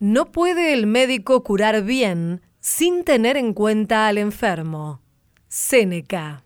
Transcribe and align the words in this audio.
No 0.00 0.30
puede 0.30 0.74
el 0.74 0.86
médico 0.86 1.42
curar 1.42 1.82
bien 1.82 2.40
sin 2.60 3.02
tener 3.02 3.36
en 3.36 3.52
cuenta 3.52 4.06
al 4.06 4.16
enfermo. 4.16 5.00
Séneca. 5.48 6.44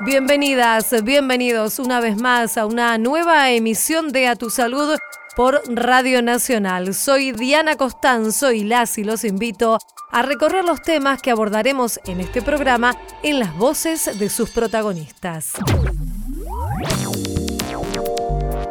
Bienvenidas, 0.00 1.02
bienvenidos 1.04 1.78
una 1.78 2.00
vez 2.00 2.18
más 2.18 2.58
a 2.58 2.66
una 2.66 2.98
nueva 2.98 3.50
emisión 3.50 4.12
de 4.12 4.28
A 4.28 4.36
Tu 4.36 4.50
Salud 4.50 4.98
por 5.36 5.62
Radio 5.68 6.20
Nacional. 6.20 6.92
Soy 6.92 7.32
Diana 7.32 7.76
Costanzo 7.76 8.52
y 8.52 8.62
las 8.62 8.98
y 8.98 9.04
los 9.04 9.24
invito 9.24 9.78
a 10.10 10.20
recorrer 10.20 10.66
los 10.66 10.82
temas 10.82 11.22
que 11.22 11.30
abordaremos 11.30 11.98
en 12.04 12.20
este 12.20 12.42
programa 12.42 12.94
en 13.22 13.38
las 13.38 13.56
voces 13.56 14.18
de 14.18 14.28
sus 14.28 14.50
protagonistas 14.50 15.54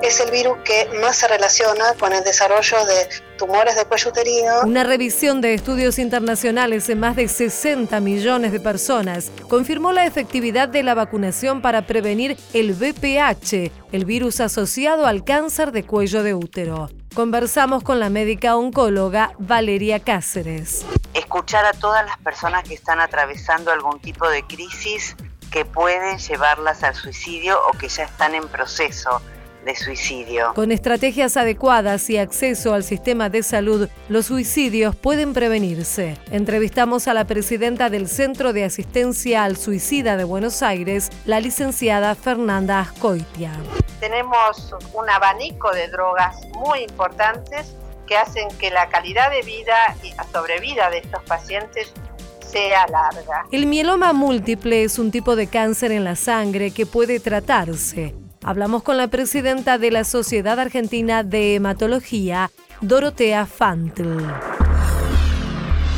es 0.08 0.22
el 0.22 0.32
virus 0.32 0.58
que 0.64 0.88
más 1.02 1.18
se 1.18 1.28
relaciona 1.28 1.94
con 2.00 2.14
el 2.14 2.24
desarrollo 2.24 2.86
de 2.86 3.10
tumores 3.38 3.76
de 3.76 3.86
cuello 3.86 4.10
uterino. 4.10 4.62
Una 4.66 4.84
revisión 4.84 5.42
de 5.42 5.54
estudios 5.54 6.00
internacionales 6.00 6.90
en 6.90 7.00
más 7.00 7.16
de 7.16 7.28
60 7.28 8.00
millones 8.00 8.52
de 8.52 8.60
personas 8.60 9.32
confirmó 9.48 9.92
la 9.92 10.06
efectividad 10.06 10.68
de 10.68 10.84
la 10.84 10.96
vacunación 10.96 11.62
para 11.62 11.84
prevenir 11.84 12.38
el 12.54 12.74
VPH, 12.74 13.72
el 13.92 14.06
virus 14.06 14.42
asociado 14.42 15.06
al 15.06 15.24
cáncer 15.24 15.72
de 15.72 15.84
cuello 15.84 16.24
de 16.24 16.34
útero. 16.34 16.90
Conversamos 17.14 17.84
con 17.84 18.00
la 18.00 18.10
médica 18.10 18.56
oncóloga 18.56 19.32
Valeria 19.40 20.00
Cáceres. 20.00 20.86
Escuchar 21.14 21.66
a 21.66 21.74
todas 21.74 22.06
las 22.06 22.18
personas 22.18 22.64
que 22.64 22.74
están 22.76 23.00
atravesando 23.00 23.72
algún 23.72 24.00
tipo 24.00 24.30
de 24.30 24.44
crisis 24.44 25.16
que 25.52 25.66
pueden 25.66 26.18
llevarlas 26.18 26.84
al 26.84 26.94
suicidio 26.94 27.58
o 27.68 27.78
que 27.78 27.88
ya 27.90 28.04
están 28.04 28.36
en 28.36 28.48
proceso 28.48 29.22
de 29.68 29.76
suicidio. 29.76 30.54
Con 30.56 30.72
estrategias 30.72 31.38
adecuadas 31.38 32.10
y 32.10 32.18
acceso 32.18 32.74
al 32.74 32.84
sistema 32.84 33.30
de 33.30 33.44
salud, 33.44 33.90
los 34.10 34.26
suicidios 34.26 34.96
pueden 34.96 35.34
prevenirse. 35.34 36.18
Entrevistamos 36.32 37.08
a 37.08 37.14
la 37.14 37.26
presidenta 37.26 37.90
del 37.90 38.08
Centro 38.08 38.54
de 38.54 38.64
Asistencia 38.64 39.44
al 39.44 39.58
Suicida 39.58 40.18
de 40.18 40.24
Buenos 40.24 40.64
Aires, 40.64 41.10
la 41.26 41.42
licenciada 41.42 42.16
Fernanda 42.16 42.80
Ascoitia. 42.80 43.52
Tenemos 44.00 44.74
un 44.94 45.10
abanico 45.10 45.72
de 45.72 45.90
drogas 45.90 46.38
muy 46.54 46.84
importantes 46.84 47.76
que 48.08 48.16
hacen 48.16 48.48
que 48.60 48.72
la 48.72 48.88
calidad 48.88 49.30
de 49.30 49.42
vida 49.42 49.76
y 50.02 50.14
la 50.14 50.24
sobrevida 50.32 50.90
de 50.90 51.00
estos 51.00 51.22
pacientes 51.24 51.92
sea 52.40 52.88
larga. 52.88 53.46
El 53.52 53.66
mieloma 53.66 54.14
múltiple 54.14 54.84
es 54.84 54.98
un 54.98 55.12
tipo 55.12 55.36
de 55.36 55.48
cáncer 55.48 55.92
en 55.92 56.06
la 56.06 56.16
sangre 56.16 56.72
que 56.72 56.86
puede 56.86 57.20
tratarse. 57.20 58.16
Hablamos 58.48 58.82
con 58.82 58.96
la 58.96 59.10
presidenta 59.10 59.78
de 59.78 59.92
la 59.92 60.06
Sociedad 60.06 60.58
Argentina 60.58 61.22
de 61.22 61.56
Hematología, 61.56 62.50
Dorotea 62.80 63.46
Fantl. 63.46 64.08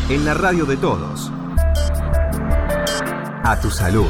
En 0.09 0.25
la 0.25 0.33
radio 0.33 0.65
de 0.65 0.75
todos. 0.75 1.31
A 3.43 3.59
tu 3.61 3.69
salud. 3.69 4.09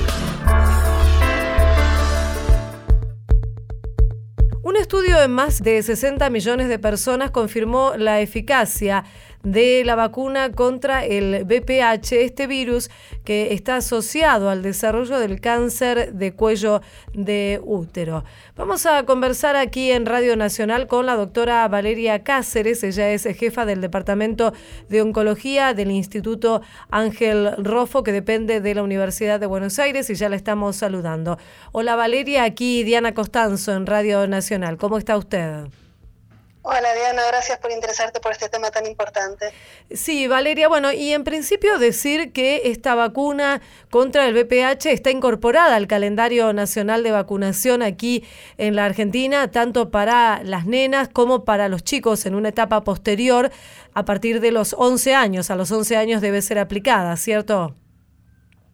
Un 4.63 4.77
estudio 4.77 5.21
en 5.21 5.31
más 5.31 5.61
de 5.61 5.83
60 5.83 6.29
millones 6.29 6.69
de 6.69 6.79
personas 6.79 7.31
confirmó 7.31 7.91
la 7.97 8.21
eficacia 8.21 9.03
de 9.43 9.83
la 9.85 9.95
vacuna 9.95 10.51
contra 10.51 11.05
el 11.05 11.45
BPH, 11.45 12.11
este 12.13 12.47
virus 12.47 12.89
que 13.23 13.53
está 13.53 13.77
asociado 13.77 14.49
al 14.49 14.61
desarrollo 14.61 15.19
del 15.19 15.39
cáncer 15.39 16.13
de 16.13 16.33
cuello 16.33 16.81
de 17.13 17.61
útero. 17.63 18.25
Vamos 18.55 18.85
a 18.85 19.03
conversar 19.05 19.55
aquí 19.55 19.91
en 19.91 20.05
Radio 20.05 20.35
Nacional 20.35 20.87
con 20.87 21.05
la 21.05 21.15
doctora 21.15 21.67
Valeria 21.67 22.23
Cáceres, 22.23 22.83
ella 22.83 23.11
es 23.11 23.23
jefa 23.23 23.65
del 23.65 23.81
Departamento 23.81 24.53
de 24.89 25.01
Oncología 25.01 25.73
del 25.73 25.91
Instituto 25.91 26.61
Ángel 26.89 27.55
Rofo, 27.57 28.03
que 28.03 28.11
depende 28.11 28.59
de 28.59 28.75
la 28.75 28.83
Universidad 28.83 29.39
de 29.39 29.45
Buenos 29.45 29.79
Aires, 29.79 30.09
y 30.09 30.15
ya 30.15 30.29
la 30.29 30.35
estamos 30.35 30.75
saludando. 30.75 31.37
Hola 31.71 31.95
Valeria, 31.95 32.43
aquí 32.43 32.83
Diana 32.83 33.13
Costanzo 33.13 33.73
en 33.73 33.85
Radio 33.85 34.27
Nacional. 34.27 34.77
¿Cómo 34.77 34.97
está 34.97 35.17
usted? 35.17 35.69
Hola 36.61 36.93
Diana, 36.93 37.21
gracias 37.25 37.57
por 37.59 37.71
interesarte 37.71 38.19
por 38.19 38.33
este 38.33 38.49
tema 38.49 38.69
tan 38.69 38.85
importante. 38.85 39.53
Sí, 39.91 40.27
Valeria, 40.27 40.67
bueno, 40.67 40.91
y 40.91 41.13
en 41.13 41.23
principio 41.23 41.77
decir 41.77 42.33
que 42.33 42.63
esta 42.65 42.95
vacuna 42.95 43.61
contra 43.89 44.27
el 44.27 44.33
VPH 44.33 44.87
está 44.87 45.09
incorporada 45.09 45.77
al 45.77 45.87
calendario 45.87 46.51
nacional 46.51 47.01
de 47.01 47.11
vacunación 47.11 47.81
aquí 47.81 48.25
en 48.57 48.75
la 48.75 48.83
Argentina, 48.83 49.49
tanto 49.51 49.89
para 49.89 50.43
las 50.43 50.65
nenas 50.65 51.07
como 51.07 51.45
para 51.45 51.69
los 51.69 51.83
chicos 51.85 52.25
en 52.25 52.35
una 52.35 52.49
etapa 52.49 52.83
posterior, 52.83 53.51
a 53.93 54.03
partir 54.03 54.41
de 54.41 54.51
los 54.51 54.75
11 54.77 55.15
años. 55.15 55.51
A 55.51 55.55
los 55.55 55.71
11 55.71 55.95
años 55.95 56.21
debe 56.21 56.41
ser 56.41 56.59
aplicada, 56.59 57.15
¿cierto? 57.15 57.73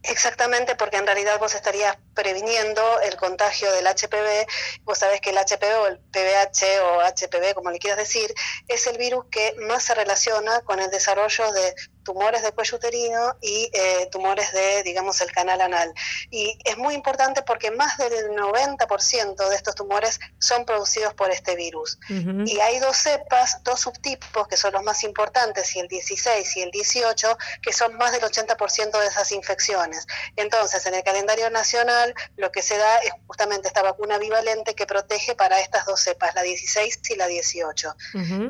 Exactamente, 0.08 0.76
porque 0.76 0.98
en 0.98 1.06
realidad 1.06 1.38
vos 1.40 1.54
estarías 1.54 1.96
previniendo 2.14 3.00
el 3.00 3.16
contagio 3.16 3.72
del 3.72 3.86
HPV. 3.86 4.46
Vos 4.82 4.98
sabés 4.98 5.20
que 5.20 5.30
el 5.30 5.36
HPV 5.36 5.80
o 5.80 5.86
el 5.88 5.98
PVH 5.98 6.80
o 6.80 7.00
HPV, 7.02 7.54
como 7.54 7.70
le 7.70 7.78
quieras 7.80 7.98
decir, 7.98 8.32
es 8.68 8.86
el 8.86 8.98
virus 8.98 9.24
que 9.30 9.54
más 9.58 9.82
se 9.82 9.94
relaciona 9.94 10.60
con 10.60 10.78
el 10.80 10.90
desarrollo 10.90 11.52
de 11.52 11.74
tumores 12.06 12.40
de 12.44 12.52
cuello 12.52 12.76
uterino 12.76 13.36
y 13.42 13.68
eh, 13.72 14.08
tumores 14.12 14.52
de, 14.52 14.84
digamos, 14.84 15.20
el 15.20 15.32
canal 15.32 15.60
anal. 15.60 15.92
Y 16.30 16.56
es 16.64 16.78
muy 16.78 16.94
importante 16.94 17.42
porque 17.42 17.72
más 17.72 17.98
del 17.98 18.30
90% 18.30 19.48
de 19.48 19.56
estos 19.56 19.74
tumores 19.74 20.20
son 20.38 20.64
producidos 20.64 21.14
por 21.14 21.32
este 21.32 21.56
virus. 21.56 21.98
Y 22.46 22.60
hay 22.60 22.78
dos 22.78 22.96
cepas, 22.96 23.62
dos 23.64 23.80
subtipos 23.80 24.46
que 24.46 24.56
son 24.56 24.72
los 24.72 24.84
más 24.84 25.02
importantes, 25.02 25.74
y 25.74 25.80
el 25.80 25.88
16 25.88 26.56
y 26.56 26.62
el 26.62 26.70
18, 26.70 27.36
que 27.60 27.72
son 27.72 27.96
más 27.96 28.12
del 28.12 28.22
80% 28.22 29.00
de 29.00 29.06
esas 29.06 29.32
infecciones. 29.32 30.06
Entonces, 30.36 30.86
en 30.86 30.94
el 30.94 31.02
calendario 31.02 31.50
nacional, 31.50 32.14
lo 32.36 32.52
que 32.52 32.62
se 32.62 32.78
da 32.78 32.98
es 32.98 33.10
justamente 33.26 33.66
esta 33.66 33.82
vacuna 33.82 34.18
bivalente 34.18 34.74
que 34.74 34.86
protege 34.86 35.34
para 35.34 35.58
estas 35.58 35.86
dos 35.86 36.00
cepas, 36.00 36.36
la 36.36 36.42
16 36.42 37.00
y 37.10 37.16
la 37.16 37.26
18, 37.26 37.96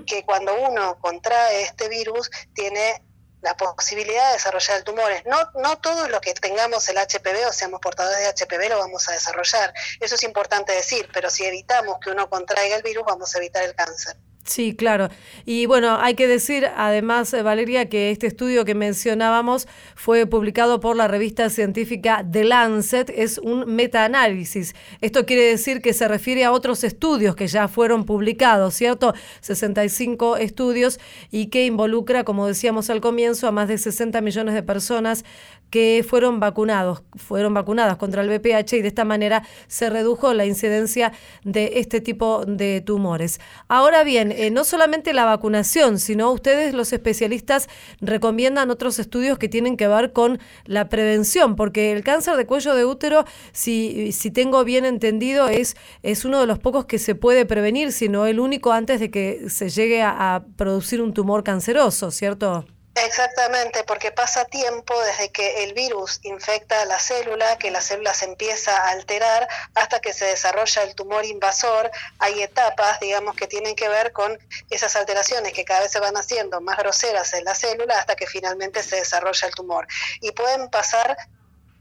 que 0.06 0.24
cuando 0.24 0.54
uno 0.60 0.98
contrae 1.00 1.62
este 1.62 1.88
virus 1.88 2.30
tiene 2.54 3.02
la 3.42 3.56
posibilidad 3.56 4.28
de 4.28 4.32
desarrollar 4.34 4.78
el 4.78 4.84
tumores. 4.84 5.22
No, 5.26 5.36
no 5.60 5.78
todos 5.78 6.08
los 6.10 6.20
que 6.20 6.34
tengamos 6.34 6.88
el 6.88 6.96
HPV 6.96 7.48
o 7.48 7.52
seamos 7.52 7.80
portadores 7.80 8.18
de 8.18 8.44
HPV 8.44 8.70
lo 8.70 8.78
vamos 8.78 9.08
a 9.08 9.12
desarrollar. 9.12 9.72
Eso 10.00 10.14
es 10.14 10.22
importante 10.22 10.72
decir, 10.72 11.08
pero 11.12 11.30
si 11.30 11.44
evitamos 11.44 11.98
que 12.00 12.10
uno 12.10 12.28
contraiga 12.28 12.76
el 12.76 12.82
virus, 12.82 13.04
vamos 13.06 13.34
a 13.34 13.38
evitar 13.38 13.62
el 13.62 13.74
cáncer. 13.74 14.16
Sí, 14.46 14.76
claro. 14.76 15.08
Y 15.44 15.66
bueno, 15.66 15.98
hay 16.00 16.14
que 16.14 16.28
decir 16.28 16.68
además, 16.76 17.34
eh, 17.34 17.42
Valeria, 17.42 17.88
que 17.88 18.12
este 18.12 18.28
estudio 18.28 18.64
que 18.64 18.76
mencionábamos 18.76 19.66
fue 19.96 20.24
publicado 20.24 20.78
por 20.78 20.96
la 20.96 21.08
revista 21.08 21.50
científica 21.50 22.24
The 22.30 22.44
Lancet, 22.44 23.10
es 23.10 23.38
un 23.38 23.74
metaanálisis. 23.74 24.76
Esto 25.00 25.26
quiere 25.26 25.42
decir 25.42 25.82
que 25.82 25.92
se 25.92 26.06
refiere 26.06 26.44
a 26.44 26.52
otros 26.52 26.84
estudios 26.84 27.34
que 27.34 27.48
ya 27.48 27.66
fueron 27.66 28.04
publicados, 28.04 28.74
¿cierto? 28.74 29.14
65 29.40 30.36
estudios 30.36 31.00
y 31.32 31.46
que 31.46 31.66
involucra, 31.66 32.22
como 32.22 32.46
decíamos 32.46 32.88
al 32.88 33.00
comienzo, 33.00 33.48
a 33.48 33.52
más 33.52 33.66
de 33.66 33.78
60 33.78 34.20
millones 34.20 34.54
de 34.54 34.62
personas 34.62 35.24
que 35.70 36.04
fueron 36.08 36.40
vacunados, 36.40 37.02
fueron 37.16 37.54
vacunadas 37.54 37.96
contra 37.96 38.22
el 38.22 38.28
VPH 38.28 38.74
y 38.74 38.82
de 38.82 38.88
esta 38.88 39.04
manera 39.04 39.42
se 39.66 39.90
redujo 39.90 40.32
la 40.34 40.46
incidencia 40.46 41.12
de 41.44 41.72
este 41.76 42.00
tipo 42.00 42.44
de 42.46 42.80
tumores. 42.80 43.40
Ahora 43.68 44.04
bien, 44.04 44.32
eh, 44.32 44.50
no 44.50 44.64
solamente 44.64 45.12
la 45.12 45.24
vacunación, 45.24 45.98
sino 45.98 46.30
ustedes 46.30 46.74
los 46.74 46.92
especialistas 46.92 47.68
recomiendan 48.00 48.70
otros 48.70 48.98
estudios 48.98 49.38
que 49.38 49.48
tienen 49.48 49.76
que 49.76 49.88
ver 49.88 50.12
con 50.12 50.38
la 50.64 50.88
prevención, 50.88 51.56
porque 51.56 51.92
el 51.92 52.04
cáncer 52.04 52.36
de 52.36 52.46
cuello 52.46 52.74
de 52.74 52.84
útero, 52.84 53.24
si, 53.52 54.12
si 54.12 54.30
tengo 54.30 54.64
bien 54.64 54.84
entendido, 54.84 55.48
es, 55.48 55.76
es 56.02 56.24
uno 56.24 56.40
de 56.40 56.46
los 56.46 56.58
pocos 56.58 56.86
que 56.86 56.98
se 56.98 57.14
puede 57.14 57.44
prevenir, 57.44 57.92
sino 57.92 58.26
el 58.26 58.40
único 58.40 58.72
antes 58.72 59.00
de 59.00 59.10
que 59.10 59.48
se 59.48 59.68
llegue 59.68 60.02
a 60.02 60.44
producir 60.56 61.02
un 61.02 61.12
tumor 61.12 61.42
canceroso, 61.42 62.10
¿cierto? 62.10 62.64
Exactamente, 63.04 63.84
porque 63.84 64.10
pasa 64.10 64.46
tiempo 64.46 64.98
desde 65.02 65.30
que 65.30 65.64
el 65.64 65.74
virus 65.74 66.18
infecta 66.22 66.82
la 66.86 66.98
célula, 66.98 67.58
que 67.58 67.70
la 67.70 67.82
célula 67.82 68.14
se 68.14 68.24
empieza 68.24 68.74
a 68.74 68.88
alterar, 68.88 69.46
hasta 69.74 70.00
que 70.00 70.14
se 70.14 70.24
desarrolla 70.24 70.82
el 70.82 70.94
tumor 70.94 71.26
invasor. 71.26 71.90
Hay 72.18 72.42
etapas, 72.42 72.98
digamos, 72.98 73.36
que 73.36 73.46
tienen 73.46 73.76
que 73.76 73.90
ver 73.90 74.12
con 74.12 74.38
esas 74.70 74.96
alteraciones 74.96 75.52
que 75.52 75.66
cada 75.66 75.80
vez 75.80 75.92
se 75.92 76.00
van 76.00 76.16
haciendo 76.16 76.62
más 76.62 76.78
groseras 76.78 77.34
en 77.34 77.44
la 77.44 77.54
célula 77.54 77.98
hasta 77.98 78.16
que 78.16 78.26
finalmente 78.26 78.82
se 78.82 78.96
desarrolla 78.96 79.46
el 79.46 79.54
tumor. 79.54 79.86
Y 80.22 80.30
pueden 80.32 80.70
pasar 80.70 81.18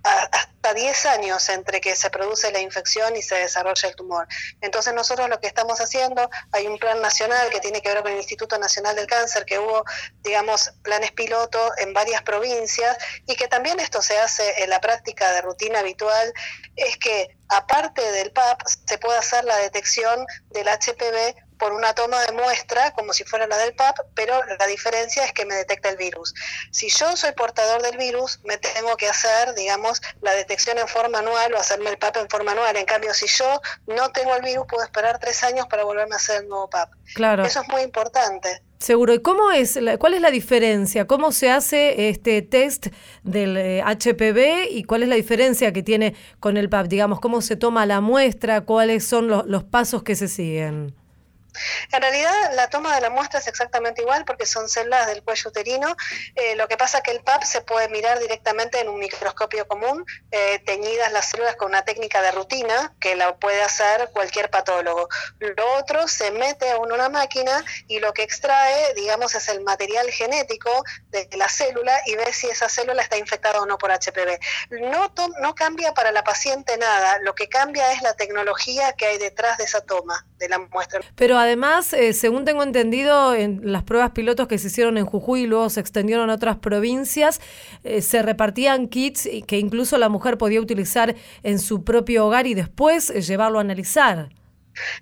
hasta 0.06 0.74
10 0.74 1.06
años 1.08 1.50
entre 1.50 1.82
que 1.82 1.96
se 1.96 2.10
produce 2.10 2.52
la 2.52 2.60
infección 2.60 3.16
y 3.16 3.22
se 3.22 3.36
desarrolla 3.36 3.90
el 3.90 3.96
tumor. 3.96 4.28
Entonces 4.62 4.94
nosotros 4.94 5.30
lo 5.30 5.40
que 5.40 5.48
estamos 5.48 5.82
haciendo, 5.82 6.30
hay 6.52 6.68
un 6.68 6.78
plan 6.78 7.02
nacional 7.02 7.50
que 7.50 7.60
tiene 7.60 7.82
que 7.82 7.90
ver 7.90 8.04
con 8.04 8.12
el 8.12 8.18
Instituto 8.18 8.58
Nacional 8.60 8.96
del 8.96 9.08
Cáncer, 9.08 9.46
que 9.46 9.58
hubo, 9.58 9.84
digamos, 10.22 10.72
planes 10.84 11.12
piloto 11.12 11.72
en 11.78 11.94
varias 11.94 12.22
provincias 12.22 12.98
y 13.26 13.36
que 13.36 13.48
también 13.48 13.80
esto 13.80 14.02
se 14.02 14.18
hace 14.20 14.64
en 14.64 14.70
la 14.70 14.80
práctica 14.80 15.32
de 15.32 15.42
rutina 15.42 15.80
habitual, 15.80 16.34
es 16.76 16.98
que 16.98 17.36
aparte 17.50 18.02
del 18.12 18.32
PAP 18.32 18.62
se 18.88 18.98
puede 18.98 19.18
hacer 19.18 19.44
la 19.46 19.58
detección 19.58 20.26
del 20.50 20.68
HPV 20.68 21.45
por 21.58 21.74
una 21.74 21.94
toma 21.94 22.22
de 22.22 22.32
muestra 22.34 22.92
como 22.92 23.14
si 23.14 23.24
fuera 23.24 23.48
la 23.48 23.58
del 23.58 23.74
PAP, 23.76 23.98
pero 24.14 24.40
la 24.60 24.68
diferencia 24.68 25.24
es 25.24 25.34
que 25.34 25.46
me 25.46 25.56
detecta 25.56 25.90
el 25.90 25.98
virus. 25.98 26.34
Si 26.72 26.90
yo 26.90 27.16
soy 27.16 27.32
portador 27.34 27.82
del 27.82 27.98
virus, 27.98 28.40
me 28.44 28.58
tengo 28.58 28.96
que 28.98 29.08
hacer, 29.08 29.54
digamos, 29.56 30.02
la 30.22 30.34
detección 30.34 30.78
en 30.78 30.88
forma 30.88 31.20
anual 31.20 31.54
o 31.54 31.58
hacerme 31.58 31.90
el 31.90 31.98
PAP 31.98 32.18
en 32.18 32.30
forma 32.30 32.52
anual. 32.52 32.76
En 32.76 32.86
cambio, 32.86 33.14
si 33.14 33.28
yo 33.28 33.62
no 33.88 34.12
tengo 34.12 34.36
el 34.36 34.42
virus, 34.42 34.66
puedo 34.68 34.84
esperar 34.84 35.20
tres 35.20 35.44
años 35.44 35.68
para 35.68 35.84
volverme 35.84 36.16
a 36.16 36.18
hacer 36.18 36.44
el 36.44 36.50
nuevo 36.50 36.70
PAP. 36.70 36.92
Claro. 37.14 37.46
Eso 37.46 37.62
es 37.62 37.68
muy 37.70 37.82
importante. 37.82 38.62
Seguro. 38.80 39.14
¿Y 39.14 39.22
cómo 39.22 39.52
es, 39.52 39.80
cuál 40.00 40.14
es 40.14 40.22
la 40.22 40.32
diferencia? 40.32 41.08
¿Cómo 41.08 41.32
se 41.32 41.50
hace 41.50 42.10
este 42.10 42.42
test 42.42 42.88
del 43.24 43.58
HPV 43.58 44.38
eh, 44.38 44.68
y 44.70 44.84
cuál 44.84 45.04
es 45.04 45.10
la 45.10 45.16
diferencia 45.16 45.72
que 45.72 45.82
tiene 45.82 46.14
con 46.40 46.58
el 46.58 46.70
PAP? 46.70 46.88
Digamos, 46.88 47.20
¿cómo 47.20 47.42
se 47.42 47.56
toma 47.56 47.86
la 47.86 48.02
muestra? 48.02 48.62
¿Cuáles 48.62 49.06
son 49.06 49.28
los, 49.28 49.46
los 49.48 49.64
pasos 49.64 50.04
que 50.04 50.16
se 50.16 50.28
siguen? 50.28 50.94
En 51.92 52.02
realidad 52.02 52.34
la 52.54 52.70
toma 52.70 52.96
de 52.96 53.02
la 53.02 53.10
muestra 53.10 53.40
es 53.40 53.48
exactamente 53.48 54.02
igual 54.02 54.26
porque 54.26 54.46
son 54.46 54.70
células 54.70 55.08
del 55.08 55.24
cuello 55.24 55.50
uterino. 55.50 55.96
Eh, 56.36 56.56
lo 56.56 56.68
que 56.68 56.78
pasa 56.78 56.98
es 56.98 57.04
que 57.04 57.12
el 57.12 57.22
PAP 57.22 57.44
se 57.44 57.62
puede 57.62 57.90
mirar 57.90 58.20
directamente 58.20 58.80
en 58.80 58.90
un 58.90 59.00
microscopio 59.00 59.68
común, 59.68 60.06
eh, 60.32 60.60
teñidas 60.60 61.12
las 61.12 61.30
células 61.30 61.56
con 61.56 61.70
una 61.70 61.84
técnica 61.84 62.22
de 62.22 62.32
rutina 62.32 62.94
que 63.00 63.16
la 63.16 63.36
puede 63.38 63.62
hacer 63.62 64.10
cualquier 64.12 64.50
patólogo. 64.50 65.08
Lo 65.40 65.74
otro 65.76 66.08
se 66.08 66.32
mete 66.32 66.70
a 66.72 66.78
una 66.78 67.10
máquina 67.10 67.64
y 67.88 68.00
lo 68.00 68.14
que 68.14 68.24
extrae, 68.24 68.94
digamos, 68.96 69.36
es 69.36 69.48
el 69.50 69.62
material 69.62 70.10
genético 70.12 70.84
de 71.10 71.28
la 71.38 71.50
célula 71.50 72.00
y 72.06 72.16
ve 72.16 72.32
si 72.34 72.48
esa 72.48 72.70
célula 72.70 73.02
está 73.02 73.18
infectada 73.18 73.62
o 73.62 73.66
no 73.66 73.78
por 73.78 73.92
HPV. 73.92 74.40
No, 74.92 75.12
no 75.42 75.56
cambia 75.56 75.94
para 75.94 76.12
la 76.12 76.24
paciente 76.24 76.78
nada, 76.78 77.20
lo 77.20 77.36
que 77.36 77.48
cambia 77.48 77.92
es 77.92 78.02
la 78.02 78.14
tecnología 78.14 78.94
que 78.94 79.06
hay 79.06 79.18
detrás 79.18 79.58
de 79.58 79.66
esa 79.66 79.82
toma 79.82 80.26
de 80.38 80.50
la 80.50 80.60
muestra. 80.60 81.02
Además, 81.46 81.94
eh, 81.94 82.14
según 82.14 82.44
tengo 82.46 82.62
entendido, 82.64 83.34
en 83.34 83.62
las 83.72 83.84
pruebas 83.84 84.12
pilotos 84.12 84.48
que 84.48 84.58
se 84.58 84.68
hicieron 84.68 84.98
en 84.98 85.06
Jujuy 85.06 85.44
y 85.44 85.48
luego 85.48 85.70
se 85.70 85.80
extendieron 85.80 86.30
a 86.30 86.34
otras 86.34 86.58
provincias, 86.58 87.40
eh, 87.84 88.02
se 88.02 88.22
repartían 88.22 88.88
kits 88.88 89.30
que 89.48 89.58
incluso 89.58 89.98
la 89.98 90.10
mujer 90.10 90.38
podía 90.38 90.60
utilizar 90.60 91.16
en 91.44 91.60
su 91.60 91.84
propio 91.84 92.26
hogar 92.28 92.48
y 92.48 92.54
después 92.54 93.10
eh, 93.10 93.22
llevarlo 93.22 93.60
a 93.60 93.62
analizar. 93.62 94.30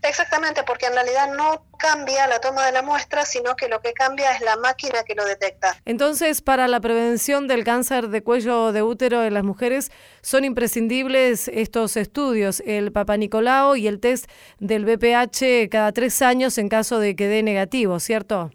Exactamente, 0.02 0.64
porque 0.64 0.88
en 0.88 0.94
realidad 0.94 1.34
no 1.36 1.66
cambia 1.78 2.28
la 2.28 2.40
toma 2.40 2.66
de 2.66 2.72
la 2.72 2.82
muestra, 2.82 3.26
sino 3.26 3.56
que 3.56 3.68
lo 3.68 3.82
que 3.82 3.94
cambia 3.94 4.32
es 4.34 4.42
la 4.42 4.56
máquina 4.58 5.04
que 5.04 5.16
lo 5.16 5.26
detecta. 5.26 5.76
Entonces, 5.86 6.42
para 6.42 6.68
la 6.68 6.80
prevención 6.80 7.48
del 7.48 7.64
cáncer 7.64 8.10
de 8.10 8.24
cuello 8.24 8.72
de 8.72 8.84
útero 8.84 9.24
en 9.24 9.34
las 9.34 9.44
mujeres, 9.44 9.92
son 10.22 10.46
imprescindibles 10.46 11.48
estos 11.48 11.98
estudios, 11.98 12.62
el 12.66 12.92
Papa 12.92 13.18
Nicolau 13.18 13.76
y 13.76 13.88
el 13.88 14.00
test 14.00 14.30
del 14.60 14.86
BPH 14.86 15.70
cada 15.70 15.92
tres 15.92 16.22
años 16.22 16.58
en 16.58 16.70
caso 16.70 17.00
de 17.00 17.16
que 17.16 17.28
dé 17.28 17.44
negativo, 17.44 18.00
¿cierto? 18.00 18.52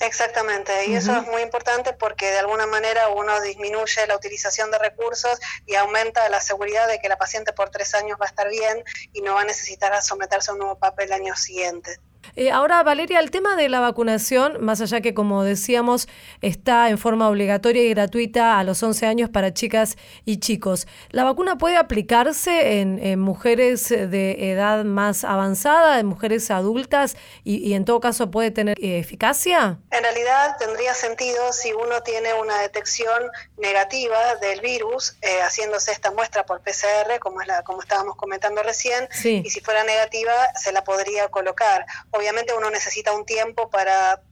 Exactamente, 0.00 0.86
y 0.86 0.94
eso 0.94 1.12
es 1.16 1.26
muy 1.26 1.42
importante 1.42 1.92
porque 1.92 2.30
de 2.30 2.38
alguna 2.38 2.66
manera 2.66 3.08
uno 3.08 3.40
disminuye 3.40 4.06
la 4.06 4.14
utilización 4.14 4.70
de 4.70 4.78
recursos 4.78 5.40
y 5.66 5.74
aumenta 5.74 6.28
la 6.28 6.40
seguridad 6.40 6.86
de 6.86 7.00
que 7.00 7.08
la 7.08 7.18
paciente 7.18 7.52
por 7.52 7.70
tres 7.70 7.94
años 7.94 8.16
va 8.20 8.26
a 8.26 8.28
estar 8.28 8.48
bien 8.48 8.84
y 9.12 9.22
no 9.22 9.34
va 9.34 9.40
a 9.40 9.44
necesitar 9.44 10.00
someterse 10.00 10.50
a 10.50 10.54
un 10.54 10.60
nuevo 10.60 10.78
papel 10.78 11.06
el 11.06 11.14
año 11.14 11.34
siguiente. 11.34 11.98
Eh, 12.38 12.52
ahora, 12.52 12.84
Valeria, 12.84 13.18
el 13.18 13.32
tema 13.32 13.56
de 13.56 13.68
la 13.68 13.80
vacunación, 13.80 14.64
más 14.64 14.80
allá 14.80 15.00
que, 15.00 15.12
como 15.12 15.42
decíamos, 15.42 16.06
está 16.40 16.88
en 16.88 16.96
forma 16.96 17.28
obligatoria 17.28 17.82
y 17.82 17.88
gratuita 17.88 18.60
a 18.60 18.62
los 18.62 18.80
11 18.80 19.06
años 19.06 19.28
para 19.28 19.52
chicas 19.52 19.96
y 20.24 20.38
chicos, 20.38 20.86
¿la 21.10 21.24
vacuna 21.24 21.58
puede 21.58 21.76
aplicarse 21.76 22.78
en, 22.78 23.18
mujeres 23.18 23.88
de 23.88 24.52
edad 24.52 24.84
más 24.84 25.24
avanzada, 25.24 25.98
en 25.98 26.06
mujeres 26.06 26.52
adultas, 26.52 27.16
y, 27.42 27.74
en 27.74 27.84
todo 27.84 27.98
caso 27.98 28.30
puede 28.30 28.52
tener 28.52 28.78
eh, 28.78 29.00
eficacia? 29.00 29.80
En 29.90 30.04
realidad 30.04 30.56
tendría 30.60 30.94
sentido 30.94 31.52
si 31.52 31.72
uno 31.72 32.04
tiene 32.04 32.34
una 32.34 32.60
detección 32.60 33.20
negativa 33.56 34.36
del 34.36 34.60
virus, 34.60 35.16
eh, 35.22 35.40
haciéndose 35.42 35.90
esta 35.90 36.12
muestra 36.12 36.46
por 36.46 36.60
PCR, 36.60 37.18
como, 37.18 37.40
es 37.40 37.48
la, 37.48 37.64
como 37.64 37.82
estábamos 37.82 38.14
comentando 38.14 38.62
recién, 38.62 39.08
y 39.24 39.50
si 39.50 39.60
fuera 39.60 39.82
negativa 39.82 40.32
se 40.54 40.70
la 40.70 40.84
podría 40.84 41.26
colocar 41.26 41.84
Obviamente 42.12 42.27
uno 42.56 42.70
necesita 42.70 43.12
un 43.12 43.24
tiempo 43.24 43.70
para 43.70 44.22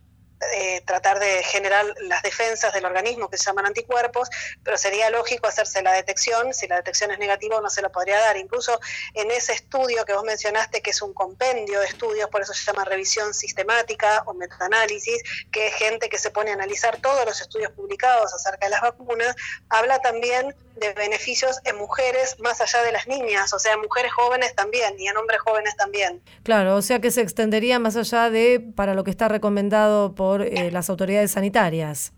eh, 0.55 0.83
tratar 0.85 1.19
de 1.19 1.43
generar 1.43 1.85
las 2.03 2.23
defensas 2.23 2.73
del 2.75 2.85
organismo 2.85 3.31
que 3.31 3.39
se 3.39 3.45
llaman 3.45 3.67
anticuerpos, 3.67 4.29
pero 4.63 4.77
sería 4.77 5.09
lógico 5.11 5.47
hacerse 5.47 5.81
la 5.83 5.93
detección, 5.93 6.53
si 6.53 6.67
la 6.67 6.77
detección 6.77 7.11
es 7.11 7.19
negativa 7.19 7.61
no 7.61 7.71
se 7.71 7.83
lo 7.83 7.91
podría 7.91 8.21
dar. 8.21 8.37
Incluso 8.37 8.79
en 9.15 9.31
ese 9.31 9.55
estudio 9.55 10.05
que 10.05 10.13
vos 10.13 10.25
mencionaste, 10.25 10.83
que 10.83 10.91
es 10.91 11.01
un 11.01 11.15
compendio 11.15 11.81
de 11.81 11.87
estudios, 11.87 12.29
por 12.29 12.43
eso 12.43 12.53
se 12.53 12.65
llama 12.65 12.85
revisión 12.85 13.33
sistemática 13.33 14.25
o 14.27 14.35
metaanálisis, 14.35 15.23
que 15.51 15.69
es 15.69 15.75
gente 15.75 16.09
que 16.09 16.19
se 16.19 16.31
pone 16.31 16.51
a 16.51 16.55
analizar 16.55 17.01
todos 17.01 17.25
los 17.25 17.41
estudios 17.41 17.73
publicados 17.73 18.35
acerca 18.35 18.67
de 18.67 18.71
las 18.71 18.83
vacunas, 18.83 19.35
habla 19.69 20.01
también 20.01 20.55
de 20.77 20.93
beneficios 20.93 21.61
en 21.65 21.77
mujeres 21.79 22.37
más 22.41 22.61
allá 22.61 22.83
de 22.83 22.93
las 22.93 23.07
niñas, 23.07 23.53
o 23.55 23.59
sea, 23.59 23.73
en 23.73 23.81
mujeres 23.81 24.13
jóvenes 24.13 24.55
también 24.55 24.95
y 24.99 25.09
en 25.09 25.17
hombres 25.17 25.41
jóvenes 25.41 25.75
también. 25.77 26.23
Claro, 26.43 26.77
o 26.77 26.83
sea 26.83 27.01
que 27.01 27.11
se 27.11 27.23
extendería 27.23 27.79
más 27.79 27.97
allá 27.97 28.29
de 28.29 28.61
para 28.77 28.93
lo 28.93 29.03
que 29.03 29.11
está 29.11 29.29
recomendado 29.29 30.15
por 30.15 30.26
eh, 30.35 30.71
las 30.71 30.91
autoridades 30.91 31.33
sanitarias. 31.33 32.13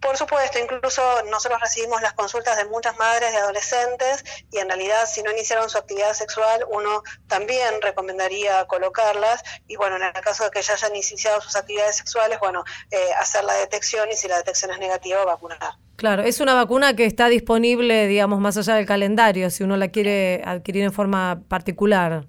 Por 0.00 0.16
supuesto, 0.16 0.58
incluso 0.58 1.02
nosotros 1.30 1.60
recibimos 1.60 2.00
las 2.02 2.12
consultas 2.12 2.56
de 2.56 2.64
muchas 2.66 2.96
madres 2.98 3.32
de 3.32 3.38
adolescentes 3.38 4.24
y 4.52 4.58
en 4.58 4.68
realidad 4.68 5.06
si 5.06 5.22
no 5.22 5.30
iniciaron 5.32 5.68
su 5.68 5.78
actividad 5.78 6.12
sexual, 6.12 6.64
uno 6.70 7.02
también 7.26 7.80
recomendaría 7.80 8.64
colocarlas 8.66 9.42
y 9.66 9.76
bueno, 9.76 9.96
en 9.96 10.02
el 10.02 10.12
caso 10.12 10.44
de 10.44 10.50
que 10.50 10.62
ya 10.62 10.74
hayan 10.74 10.94
iniciado 10.94 11.40
sus 11.40 11.56
actividades 11.56 11.96
sexuales, 11.96 12.38
bueno, 12.38 12.64
eh, 12.90 12.96
hacer 13.18 13.44
la 13.44 13.54
detección 13.54 14.08
y 14.10 14.16
si 14.16 14.28
la 14.28 14.36
detección 14.36 14.70
es 14.70 14.78
negativa, 14.78 15.24
vacunar. 15.24 15.58
Claro, 15.96 16.22
es 16.22 16.40
una 16.40 16.54
vacuna 16.54 16.94
que 16.94 17.04
está 17.04 17.28
disponible, 17.28 18.06
digamos, 18.06 18.38
más 18.38 18.56
allá 18.56 18.76
del 18.76 18.86
calendario, 18.86 19.50
si 19.50 19.64
uno 19.64 19.76
la 19.76 19.88
quiere 19.88 20.42
adquirir 20.44 20.84
en 20.84 20.92
forma 20.92 21.42
particular. 21.48 22.24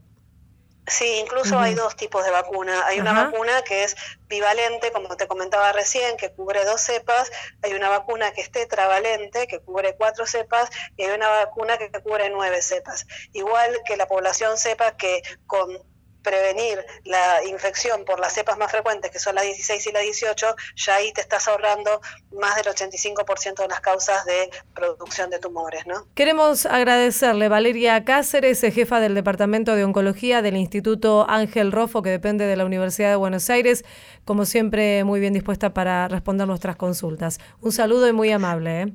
Sí, 0.90 1.20
incluso 1.20 1.60
hay 1.60 1.76
dos 1.76 1.96
tipos 1.96 2.26
de 2.26 2.32
vacuna. 2.32 2.86
Hay 2.86 3.00
una 3.00 3.14
vacuna 3.14 3.62
que 3.62 3.84
es 3.84 3.96
bivalente, 4.28 4.92
como 4.92 5.16
te 5.16 5.28
comentaba 5.28 5.72
recién, 5.72 6.18
que 6.18 6.32
cubre 6.32 6.66
dos 6.66 6.82
cepas. 6.82 7.32
Hay 7.62 7.74
una 7.74 7.90
vacuna 7.90 8.32
que 8.32 8.42
es 8.42 8.52
tetravalente, 8.52 9.48
que 9.48 9.60
cubre 9.60 9.96
cuatro 9.96 10.26
cepas. 10.26 10.70
Y 10.98 11.04
hay 11.04 11.12
una 11.12 11.30
vacuna 11.30 11.78
que 11.78 11.92
cubre 12.02 12.30
nueve 12.30 12.62
cepas. 12.62 13.06
Igual 13.34 13.82
que 13.86 13.98
la 13.98 14.08
población 14.08 14.58
sepa 14.58 14.98
que 14.98 15.22
con 15.46 15.89
prevenir 16.22 16.86
la 17.04 17.44
infección 17.46 18.06
por 18.06 18.20
las 18.20 18.34
cepas 18.34 18.58
más 18.58 18.72
frecuentes, 18.72 19.12
que 19.12 19.20
son 19.20 19.36
la 19.36 19.42
16 19.42 19.88
y 19.88 19.92
la 19.92 20.00
18, 20.00 20.56
ya 20.76 20.96
ahí 20.96 21.12
te 21.14 21.22
estás 21.22 21.48
ahorrando 21.48 22.02
más 22.32 22.56
del 22.56 22.66
85% 22.66 23.62
de 23.62 23.68
las 23.68 23.80
causas 23.82 24.26
de 24.26 24.50
producción 24.74 25.30
de 25.30 25.40
tumores. 25.40 25.86
¿no? 25.86 26.08
Queremos 26.16 26.66
agradecerle 26.66 27.50
Valeria 27.50 28.04
Cáceres, 28.04 28.62
jefa 28.62 29.00
del 29.00 29.16
Departamento 29.16 29.76
de 29.76 29.84
Oncología 29.84 30.42
del 30.42 30.58
Instituto 30.58 31.26
Ángel 31.30 31.72
Rofo, 31.72 32.02
que 32.02 32.10
depende 32.10 32.46
de 32.46 32.56
la 32.56 32.66
Universidad 32.66 33.10
de 33.10 33.16
Buenos 33.16 33.50
Aires, 33.50 33.84
como 34.26 34.46
siempre 34.46 35.04
muy 35.04 35.20
bien 35.20 35.34
dispuesta 35.34 35.74
para 35.74 36.08
responder 36.08 36.48
nuestras 36.48 36.76
consultas. 36.76 37.40
Un 37.62 37.72
saludo 37.72 38.08
y 38.08 38.14
muy 38.14 38.32
amable. 38.32 38.82
¿eh? 38.82 38.94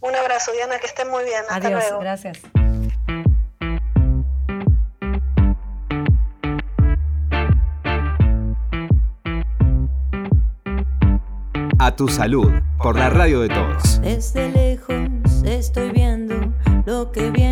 Un 0.00 0.14
abrazo, 0.14 0.52
Diana, 0.52 0.78
que 0.78 0.86
estén 0.86 1.08
muy 1.08 1.24
bien. 1.24 1.42
Hasta 1.48 1.68
Adiós, 1.68 2.00
gracias. 2.00 2.38
Tu 11.96 12.06
salud, 12.06 12.52
por 12.80 12.96
la 12.96 13.10
radio 13.10 13.40
de 13.40 13.48
todos. 13.48 14.00
Desde 14.02 14.50
lejos 14.52 14.94
estoy 15.42 15.90
viendo 15.90 16.52
lo 16.86 17.10
que 17.10 17.30
viene 17.30 17.47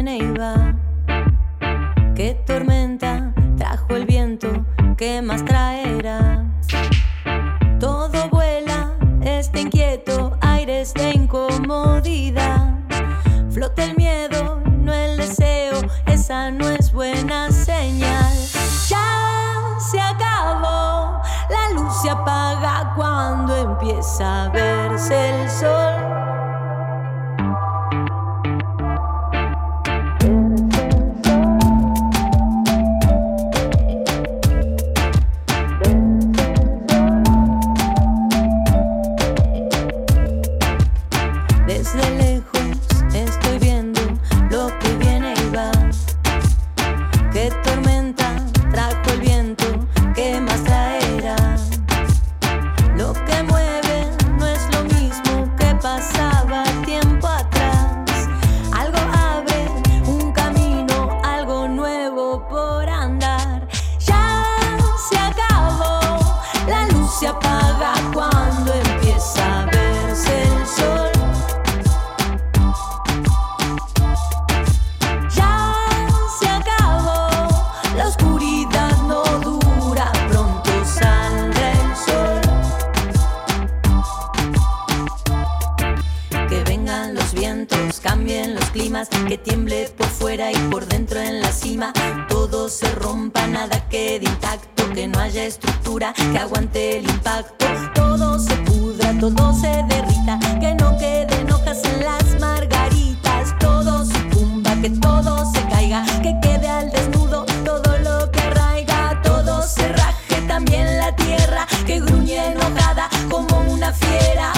que 89.05 89.37
tiemble 89.37 89.91
por 89.99 90.07
fuera 90.07 90.51
y 90.51 90.57
por 90.71 90.87
dentro 90.87 91.21
en 91.21 91.43
la 91.43 91.53
cima, 91.53 91.93
todo 92.31 92.71
se 92.71 92.91
rompa, 92.95 93.47
nada 93.47 93.87
quede 93.91 94.25
intacto, 94.25 94.91
que 94.95 95.07
no 95.07 95.19
haya 95.19 95.45
estructura 95.45 96.15
que 96.15 96.39
aguante 96.39 96.99
el 96.99 97.05
impacto, 97.05 97.67
todo 97.95 98.39
se 98.39 98.57
pudra, 98.57 99.13
todo 99.21 99.53
se 99.53 99.85
derrita, 99.91 100.39
que 100.61 100.75
no 100.77 100.97
queden 100.97 101.53
hojas 101.53 101.83
en 101.85 102.05
las 102.05 102.41
margaritas, 102.41 103.59
todo 103.59 104.07
sucumba, 104.07 104.75
que 104.81 104.89
todo 104.89 105.53
se 105.53 105.61
caiga, 105.69 106.03
que 106.23 106.35
quede 106.41 106.67
al 106.67 106.91
desnudo 106.91 107.45
todo 107.67 107.99
lo 107.99 108.31
que 108.31 108.41
arraiga, 108.41 109.21
todo 109.23 109.63
se 109.63 109.93
raje 109.93 110.41
también 110.49 110.97
la 110.97 111.15
tierra, 111.15 111.67
que 111.87 112.01
gruñe 112.01 112.53
enojada 112.53 113.11
como 113.29 113.61
una 113.71 113.93
fiera, 113.93 114.55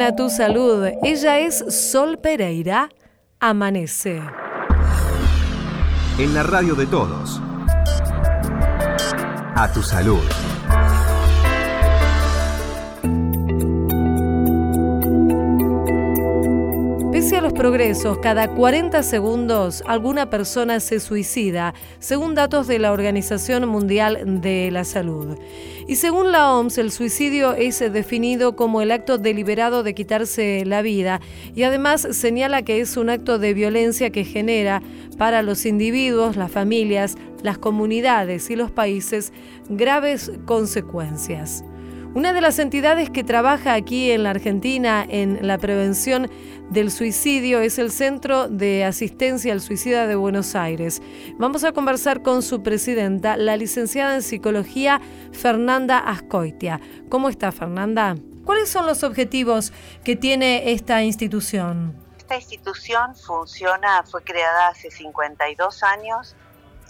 A 0.00 0.16
Tu 0.16 0.30
Salud. 0.30 0.86
Ella 1.02 1.38
es 1.40 1.64
Sol 1.68 2.18
Pereira. 2.18 2.88
Amanece. 3.40 4.22
En 6.18 6.32
la 6.32 6.42
radio 6.42 6.74
de 6.74 6.86
todos. 6.86 7.42
A 9.54 9.70
tu 9.72 9.82
salud. 9.82 10.22
Progresos, 17.54 18.18
cada 18.18 18.48
40 18.48 19.02
segundos 19.02 19.82
alguna 19.86 20.30
persona 20.30 20.80
se 20.80 21.00
suicida, 21.00 21.74
según 21.98 22.34
datos 22.34 22.66
de 22.66 22.78
la 22.78 22.92
Organización 22.92 23.68
Mundial 23.68 24.40
de 24.40 24.70
la 24.70 24.84
Salud. 24.84 25.38
Y 25.86 25.96
según 25.96 26.32
la 26.32 26.54
OMS, 26.54 26.78
el 26.78 26.90
suicidio 26.90 27.54
es 27.54 27.80
definido 27.80 28.56
como 28.56 28.80
el 28.80 28.90
acto 28.90 29.18
deliberado 29.18 29.82
de 29.82 29.94
quitarse 29.94 30.64
la 30.64 30.82
vida 30.82 31.20
y 31.54 31.64
además 31.64 32.06
señala 32.12 32.62
que 32.62 32.80
es 32.80 32.96
un 32.96 33.10
acto 33.10 33.38
de 33.38 33.54
violencia 33.54 34.10
que 34.10 34.24
genera 34.24 34.82
para 35.18 35.42
los 35.42 35.66
individuos, 35.66 36.36
las 36.36 36.50
familias, 36.50 37.16
las 37.42 37.58
comunidades 37.58 38.50
y 38.50 38.56
los 38.56 38.70
países 38.70 39.32
graves 39.68 40.32
consecuencias. 40.46 41.64
Una 42.14 42.34
de 42.34 42.42
las 42.42 42.58
entidades 42.58 43.08
que 43.08 43.24
trabaja 43.24 43.72
aquí 43.72 44.10
en 44.10 44.24
la 44.24 44.30
Argentina 44.30 45.02
en 45.08 45.46
la 45.46 45.56
prevención 45.56 46.30
del 46.68 46.90
suicidio 46.90 47.60
es 47.60 47.78
el 47.78 47.90
Centro 47.90 48.48
de 48.48 48.84
Asistencia 48.84 49.54
al 49.54 49.62
Suicida 49.62 50.06
de 50.06 50.14
Buenos 50.14 50.54
Aires. 50.54 51.00
Vamos 51.38 51.64
a 51.64 51.72
conversar 51.72 52.20
con 52.20 52.42
su 52.42 52.62
presidenta, 52.62 53.38
la 53.38 53.56
licenciada 53.56 54.14
en 54.14 54.20
Psicología 54.20 55.00
Fernanda 55.32 56.00
Ascoitia. 56.00 56.82
¿Cómo 57.08 57.30
está 57.30 57.50
Fernanda? 57.50 58.16
¿Cuáles 58.44 58.68
son 58.68 58.84
los 58.84 59.04
objetivos 59.04 59.72
que 60.04 60.14
tiene 60.14 60.72
esta 60.72 61.02
institución? 61.02 61.96
Esta 62.18 62.36
institución 62.36 63.16
funciona, 63.16 64.02
fue 64.02 64.22
creada 64.22 64.68
hace 64.68 64.90
52 64.90 65.82
años 65.82 66.36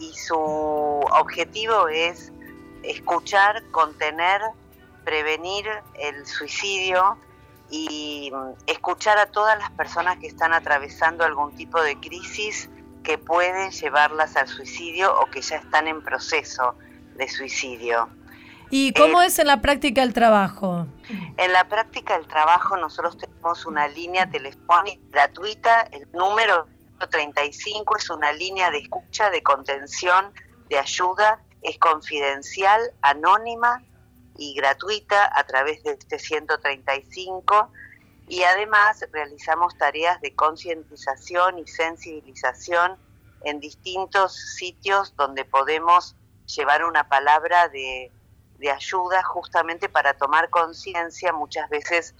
y 0.00 0.12
su 0.14 0.34
objetivo 0.36 1.86
es 1.86 2.32
escuchar, 2.82 3.62
contener, 3.70 4.40
prevenir 5.04 5.66
el 5.98 6.26
suicidio 6.26 7.18
y 7.70 8.30
mm, 8.32 8.52
escuchar 8.66 9.18
a 9.18 9.26
todas 9.26 9.58
las 9.58 9.70
personas 9.72 10.18
que 10.18 10.26
están 10.26 10.52
atravesando 10.52 11.24
algún 11.24 11.54
tipo 11.56 11.82
de 11.82 11.98
crisis 11.98 12.68
que 13.02 13.18
pueden 13.18 13.70
llevarlas 13.70 14.36
al 14.36 14.46
suicidio 14.46 15.18
o 15.18 15.26
que 15.26 15.40
ya 15.40 15.56
están 15.56 15.88
en 15.88 16.02
proceso 16.02 16.74
de 17.16 17.28
suicidio. 17.28 18.08
¿Y 18.70 18.92
cómo 18.92 19.20
Eh, 19.20 19.26
es 19.26 19.38
en 19.38 19.48
la 19.48 19.60
práctica 19.60 20.02
el 20.02 20.14
trabajo? 20.14 20.86
En 21.36 21.52
la 21.52 21.64
práctica 21.64 22.16
del 22.16 22.26
trabajo 22.26 22.76
nosotros 22.76 23.18
tenemos 23.18 23.66
una 23.66 23.88
línea 23.88 24.30
telefónica 24.30 25.02
gratuita, 25.10 25.82
el 25.92 26.08
número 26.12 26.66
35 27.10 27.96
es 27.96 28.10
una 28.10 28.32
línea 28.32 28.70
de 28.70 28.78
escucha, 28.78 29.30
de 29.30 29.42
contención, 29.42 30.32
de 30.68 30.78
ayuda, 30.78 31.40
es 31.62 31.78
confidencial, 31.78 32.80
anónima 33.02 33.82
y 34.36 34.54
gratuita 34.54 35.30
a 35.38 35.44
través 35.44 35.82
de 35.82 35.92
este 35.92 36.18
135 36.18 37.70
y 38.28 38.42
además 38.44 39.04
realizamos 39.12 39.76
tareas 39.76 40.20
de 40.20 40.34
concientización 40.34 41.58
y 41.58 41.66
sensibilización 41.66 42.96
en 43.44 43.60
distintos 43.60 44.34
sitios 44.56 45.14
donde 45.16 45.44
podemos 45.44 46.16
llevar 46.46 46.84
una 46.84 47.08
palabra 47.08 47.68
de, 47.68 48.12
de 48.58 48.70
ayuda 48.70 49.22
justamente 49.22 49.88
para 49.88 50.14
tomar 50.14 50.50
conciencia 50.50 51.32
muchas 51.32 51.68
veces 51.68 52.14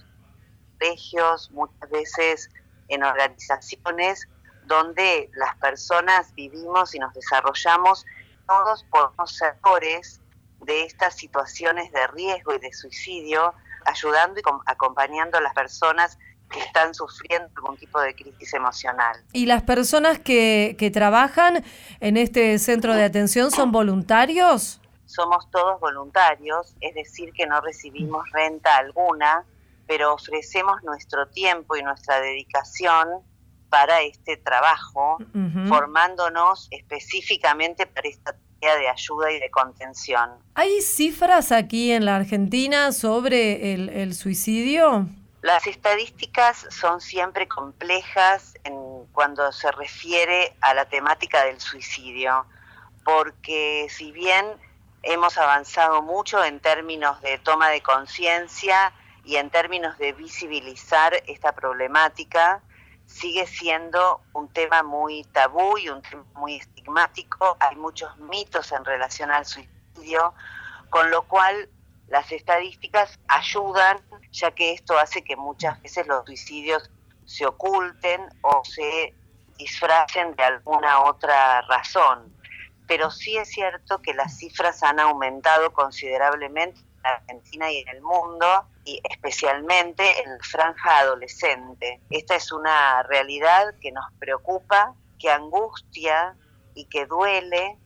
colegios, 0.77 1.49
muchas 1.51 1.89
veces 1.89 2.49
en 2.89 3.03
organizaciones 3.03 4.27
donde 4.65 5.29
las 5.35 5.55
personas 5.57 6.33
vivimos 6.35 6.93
y 6.95 6.99
nos 6.99 7.13
desarrollamos 7.13 8.05
todos 8.47 8.83
por 8.89 9.13
actores 9.41 10.19
de 10.65 10.83
estas 10.83 11.15
situaciones 11.15 11.91
de 11.91 12.07
riesgo 12.07 12.53
y 12.55 12.59
de 12.59 12.71
suicidio, 12.73 13.53
ayudando 13.85 14.39
y 14.39 14.43
com- 14.43 14.61
acompañando 14.65 15.37
a 15.37 15.41
las 15.41 15.53
personas 15.53 16.17
que 16.49 16.59
están 16.59 16.93
sufriendo 16.93 17.49
algún 17.55 17.77
tipo 17.77 17.99
de 17.99 18.13
crisis 18.13 18.53
emocional. 18.53 19.23
¿Y 19.33 19.45
las 19.47 19.63
personas 19.63 20.19
que, 20.19 20.75
que 20.77 20.91
trabajan 20.91 21.63
en 21.99 22.17
este 22.17 22.59
centro 22.59 22.93
de 22.93 23.03
atención 23.03 23.49
son 23.49 23.71
voluntarios? 23.71 24.79
Somos 25.05 25.49
todos 25.51 25.79
voluntarios, 25.79 26.75
es 26.79 26.93
decir, 26.95 27.33
que 27.33 27.45
no 27.47 27.59
recibimos 27.61 28.29
renta 28.31 28.77
alguna, 28.77 29.45
pero 29.87 30.13
ofrecemos 30.13 30.81
nuestro 30.83 31.27
tiempo 31.27 31.75
y 31.75 31.83
nuestra 31.83 32.19
dedicación 32.21 33.07
para 33.69 34.01
este 34.01 34.37
trabajo, 34.37 35.17
formándonos 35.67 36.67
específicamente 36.69 37.87
para 37.87 38.07
esta 38.07 38.35
de 38.75 38.89
ayuda 38.89 39.31
y 39.31 39.39
de 39.39 39.49
contención. 39.49 40.29
¿Hay 40.55 40.81
cifras 40.81 41.51
aquí 41.51 41.91
en 41.91 42.05
la 42.05 42.15
Argentina 42.15 42.91
sobre 42.91 43.73
el, 43.73 43.89
el 43.89 44.15
suicidio? 44.15 45.07
Las 45.41 45.67
estadísticas 45.67 46.65
son 46.69 47.01
siempre 47.01 47.47
complejas 47.47 48.53
en, 48.63 48.73
cuando 49.11 49.51
se 49.51 49.71
refiere 49.71 50.55
a 50.61 50.73
la 50.73 50.85
temática 50.85 51.43
del 51.43 51.59
suicidio, 51.59 52.45
porque 53.03 53.87
si 53.89 54.11
bien 54.13 54.45
hemos 55.01 55.37
avanzado 55.37 56.01
mucho 56.01 56.43
en 56.43 56.59
términos 56.61 57.21
de 57.21 57.37
toma 57.39 57.69
de 57.69 57.81
conciencia 57.81 58.93
y 59.25 59.35
en 59.35 59.49
términos 59.49 59.97
de 59.97 60.13
visibilizar 60.13 61.13
esta 61.27 61.51
problemática, 61.51 62.61
sigue 63.05 63.45
siendo 63.47 64.21
un 64.33 64.49
tema 64.49 64.83
muy 64.83 65.23
tabú 65.25 65.77
y 65.77 65.89
un 65.89 66.01
tema 66.01 66.25
muy 66.35 66.55
estigmático. 66.55 67.57
Hay 67.59 67.75
muchos 67.75 68.17
mitos 68.17 68.71
en 68.71 68.83
relación 68.85 69.31
al 69.31 69.45
suicidio, 69.45 70.33
con 70.89 71.09
lo 71.09 71.23
cual 71.27 71.69
las 72.07 72.31
estadísticas 72.31 73.19
ayudan, 73.27 73.99
ya 74.31 74.51
que 74.51 74.73
esto 74.73 74.97
hace 74.97 75.23
que 75.23 75.35
muchas 75.35 75.81
veces 75.81 76.07
los 76.07 76.25
suicidios 76.25 76.89
se 77.25 77.45
oculten 77.45 78.21
o 78.41 78.63
se 78.65 79.15
disfracen 79.57 80.35
de 80.35 80.43
alguna 80.43 81.03
otra 81.03 81.61
razón. 81.61 82.33
Pero 82.87 83.09
sí 83.11 83.37
es 83.37 83.49
cierto 83.49 84.01
que 84.01 84.13
las 84.13 84.37
cifras 84.37 84.83
han 84.83 84.99
aumentado 84.99 85.71
considerablemente 85.73 86.79
en 86.79 86.92
Argentina 87.03 87.71
y 87.71 87.79
en 87.79 87.89
el 87.89 88.01
mundo, 88.01 88.65
y 88.85 89.01
especialmente 89.09 90.03
en 90.23 90.31
la 90.31 90.43
franja 90.43 90.99
adolescente. 90.99 92.01
Esta 92.09 92.35
es 92.35 92.51
una 92.51 93.03
realidad 93.03 93.73
que 93.81 93.91
nos 93.91 94.05
preocupa, 94.19 94.95
que 95.19 95.29
angustia 95.29 96.35
y 96.75 96.85
que 96.85 97.05
duele, 97.05 97.77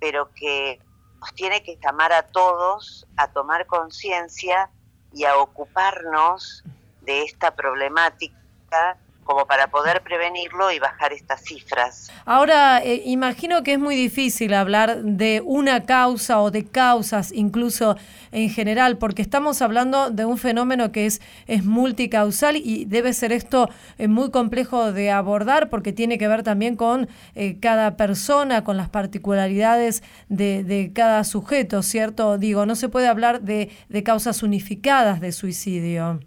pero 0.00 0.32
que 0.34 0.80
nos 1.20 1.32
tiene 1.34 1.62
que 1.62 1.78
llamar 1.82 2.12
a 2.12 2.22
todos 2.22 3.06
a 3.16 3.28
tomar 3.28 3.66
conciencia 3.66 4.70
y 5.12 5.24
a 5.24 5.36
ocuparnos 5.36 6.64
de 7.02 7.22
esta 7.22 7.54
problemática 7.54 8.98
como 9.32 9.46
para 9.46 9.68
poder 9.68 10.02
prevenirlo 10.02 10.70
y 10.72 10.78
bajar 10.78 11.14
estas 11.14 11.40
cifras. 11.42 12.10
Ahora, 12.26 12.82
eh, 12.84 13.02
imagino 13.06 13.62
que 13.62 13.72
es 13.72 13.78
muy 13.78 13.96
difícil 13.96 14.52
hablar 14.52 15.02
de 15.02 15.40
una 15.42 15.84
causa 15.84 16.38
o 16.42 16.50
de 16.50 16.66
causas 16.66 17.32
incluso 17.32 17.96
en 18.30 18.50
general, 18.50 18.98
porque 18.98 19.22
estamos 19.22 19.62
hablando 19.62 20.10
de 20.10 20.26
un 20.26 20.36
fenómeno 20.36 20.92
que 20.92 21.06
es, 21.06 21.22
es 21.46 21.64
multicausal 21.64 22.56
y 22.56 22.84
debe 22.84 23.14
ser 23.14 23.32
esto 23.32 23.70
eh, 23.96 24.06
muy 24.06 24.30
complejo 24.30 24.92
de 24.92 25.10
abordar 25.10 25.70
porque 25.70 25.94
tiene 25.94 26.18
que 26.18 26.28
ver 26.28 26.42
también 26.42 26.76
con 26.76 27.08
eh, 27.34 27.58
cada 27.58 27.96
persona, 27.96 28.64
con 28.64 28.76
las 28.76 28.90
particularidades 28.90 30.02
de, 30.28 30.62
de, 30.62 30.92
cada 30.92 31.24
sujeto, 31.24 31.82
¿cierto? 31.82 32.36
Digo, 32.36 32.66
no 32.66 32.76
se 32.76 32.90
puede 32.90 33.08
hablar 33.08 33.40
de, 33.40 33.70
de 33.88 34.02
causas 34.02 34.42
unificadas 34.42 35.22
de 35.22 35.32
suicidio. 35.32 36.20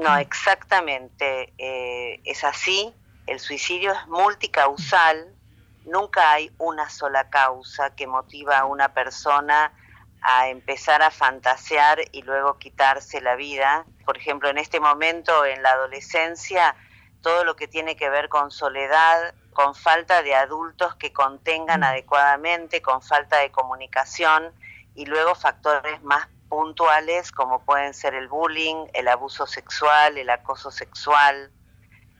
No, 0.00 0.16
exactamente, 0.16 1.52
eh, 1.58 2.20
es 2.24 2.42
así. 2.42 2.94
El 3.26 3.38
suicidio 3.38 3.92
es 3.92 4.06
multicausal, 4.08 5.34
nunca 5.84 6.32
hay 6.32 6.50
una 6.58 6.88
sola 6.88 7.28
causa 7.28 7.94
que 7.94 8.06
motiva 8.06 8.60
a 8.60 8.64
una 8.64 8.94
persona 8.94 9.72
a 10.22 10.48
empezar 10.48 11.02
a 11.02 11.10
fantasear 11.10 11.98
y 12.12 12.22
luego 12.22 12.58
quitarse 12.58 13.20
la 13.20 13.36
vida. 13.36 13.84
Por 14.06 14.16
ejemplo, 14.16 14.48
en 14.48 14.56
este 14.56 14.80
momento, 14.80 15.44
en 15.44 15.62
la 15.62 15.72
adolescencia, 15.72 16.74
todo 17.20 17.44
lo 17.44 17.54
que 17.56 17.68
tiene 17.68 17.94
que 17.94 18.08
ver 18.08 18.30
con 18.30 18.50
soledad, 18.50 19.34
con 19.52 19.74
falta 19.74 20.22
de 20.22 20.34
adultos 20.34 20.94
que 20.96 21.12
contengan 21.12 21.84
adecuadamente, 21.84 22.80
con 22.80 23.02
falta 23.02 23.36
de 23.36 23.50
comunicación 23.50 24.50
y 24.94 25.04
luego 25.04 25.34
factores 25.34 26.02
más 26.02 26.26
puntuales 26.50 27.30
como 27.30 27.64
pueden 27.64 27.94
ser 27.94 28.14
el 28.14 28.28
bullying, 28.28 28.88
el 28.92 29.08
abuso 29.08 29.46
sexual, 29.46 30.18
el 30.18 30.28
acoso 30.28 30.70
sexual, 30.70 31.50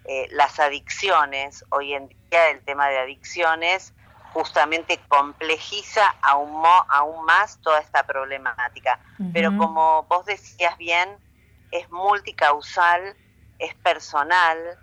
eh, 0.05 0.29
las 0.31 0.59
adicciones. 0.61 1.65
Hoy 1.71 1.93
en 1.93 2.09
día 2.09 2.49
el 2.51 2.63
tema 2.63 2.89
de 2.89 2.99
adicciones 3.01 3.93
justamente 4.33 5.01
complejiza 5.09 6.15
aún, 6.23 6.63
aún 6.89 7.25
más 7.25 7.61
toda 7.61 7.81
esta 7.81 8.05
problemática. 8.05 9.01
Pero 9.33 9.57
como 9.59 10.05
vos 10.05 10.25
decías 10.25 10.79
bien, 10.79 11.19
es 11.73 11.91
multicausal, 11.91 13.17
es 13.59 13.75
personal 13.75 14.79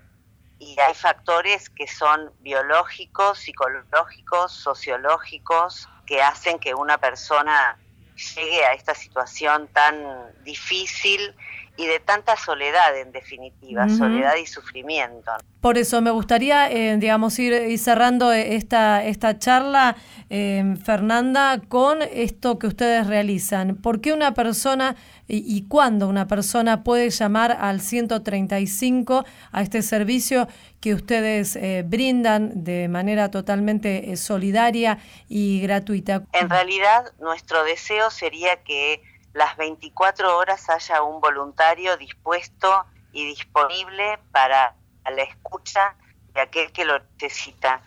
y 0.60 0.78
hay 0.80 0.94
factores 0.94 1.70
que 1.70 1.88
son 1.88 2.34
biológicos, 2.40 3.40
psicológicos, 3.40 4.52
sociológicos, 4.52 5.88
que 6.06 6.22
hacen 6.22 6.60
que 6.60 6.74
una 6.74 6.98
persona 6.98 7.78
llegue 8.18 8.66
a 8.66 8.74
esta 8.74 8.96
situación 8.96 9.70
tan 9.74 9.96
difícil 10.44 11.36
y 11.78 11.86
de 11.86 12.00
tanta 12.00 12.36
soledad 12.36 12.98
en 13.00 13.12
definitiva, 13.12 13.88
soledad 13.88 14.36
y 14.42 14.48
sufrimiento. 14.48 15.32
Por 15.62 15.78
eso 15.78 16.02
me 16.02 16.10
gustaría, 16.10 16.72
eh, 16.72 16.98
digamos, 16.98 17.38
ir, 17.38 17.78
cerrando 17.78 18.32
esta, 18.32 19.04
esta 19.04 19.38
charla, 19.38 19.96
eh, 20.30 20.76
Fernanda, 20.84 21.62
con 21.68 22.02
esto 22.02 22.58
que 22.58 22.68
ustedes 22.68 23.06
realizan. 23.06 23.76
¿Por 23.76 24.02
qué 24.02 24.12
una 24.12 24.34
persona 24.34 24.96
y, 25.28 25.68
cuándo 25.68 26.08
una 26.08 26.28
persona 26.28 26.84
puede 26.84 27.10
llamar 27.10 27.52
al 27.52 27.82
135 27.82 29.26
a 29.52 29.62
este 29.62 29.82
servicio 29.82 30.48
que 30.80 30.94
ustedes 30.94 31.56
eh, 31.58 31.84
brindan 31.86 32.64
de 32.64 32.88
manera 32.88 33.30
totalmente 33.30 34.16
solidaria 34.16 34.98
y 35.28 35.62
gratuita? 35.62 36.24
En 36.34 36.50
realidad, 36.50 37.12
nuestro 37.20 37.64
deseo 37.66 38.10
sería 38.10 38.64
que 38.64 39.02
las 39.38 39.56
24 39.56 40.36
horas 40.36 40.68
haya 40.68 41.04
un 41.04 41.22
voluntario 41.22 41.96
dispuesto 41.96 42.88
y 43.12 43.24
disponible 43.24 44.18
para 44.32 44.74
la 45.06 45.22
escucha 45.22 45.96
de 46.34 46.42
aquel 46.42 46.72
que 46.72 46.86
lo 46.86 46.98
necesita. 47.22 47.82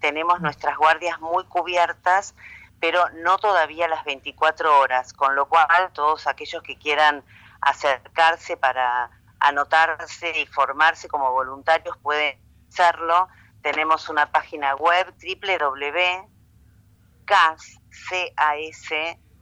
Tenemos 0.00 0.40
nuestras 0.40 0.78
guardias 0.78 1.20
muy 1.20 1.44
cubiertas, 1.44 2.34
pero 2.80 3.06
no 3.10 3.36
todavía 3.36 3.86
las 3.86 4.02
24 4.06 4.80
horas, 4.80 5.12
con 5.12 5.36
lo 5.36 5.46
cual 5.46 5.90
todos 5.92 6.26
aquellos 6.26 6.62
que 6.62 6.78
quieran 6.78 7.22
acercarse 7.60 8.56
para 8.56 9.10
anotarse 9.40 10.40
y 10.40 10.46
formarse 10.46 11.06
como 11.06 11.32
voluntarios 11.32 11.98
pueden 11.98 12.40
hacerlo. 12.70 13.28
Tenemos 13.60 14.08
una 14.08 14.32
página 14.32 14.74
web 14.76 15.12
www.cas.org 15.20 16.28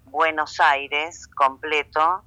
Buenos 0.07 0.59
Aires 0.61 1.29
completo 1.29 2.23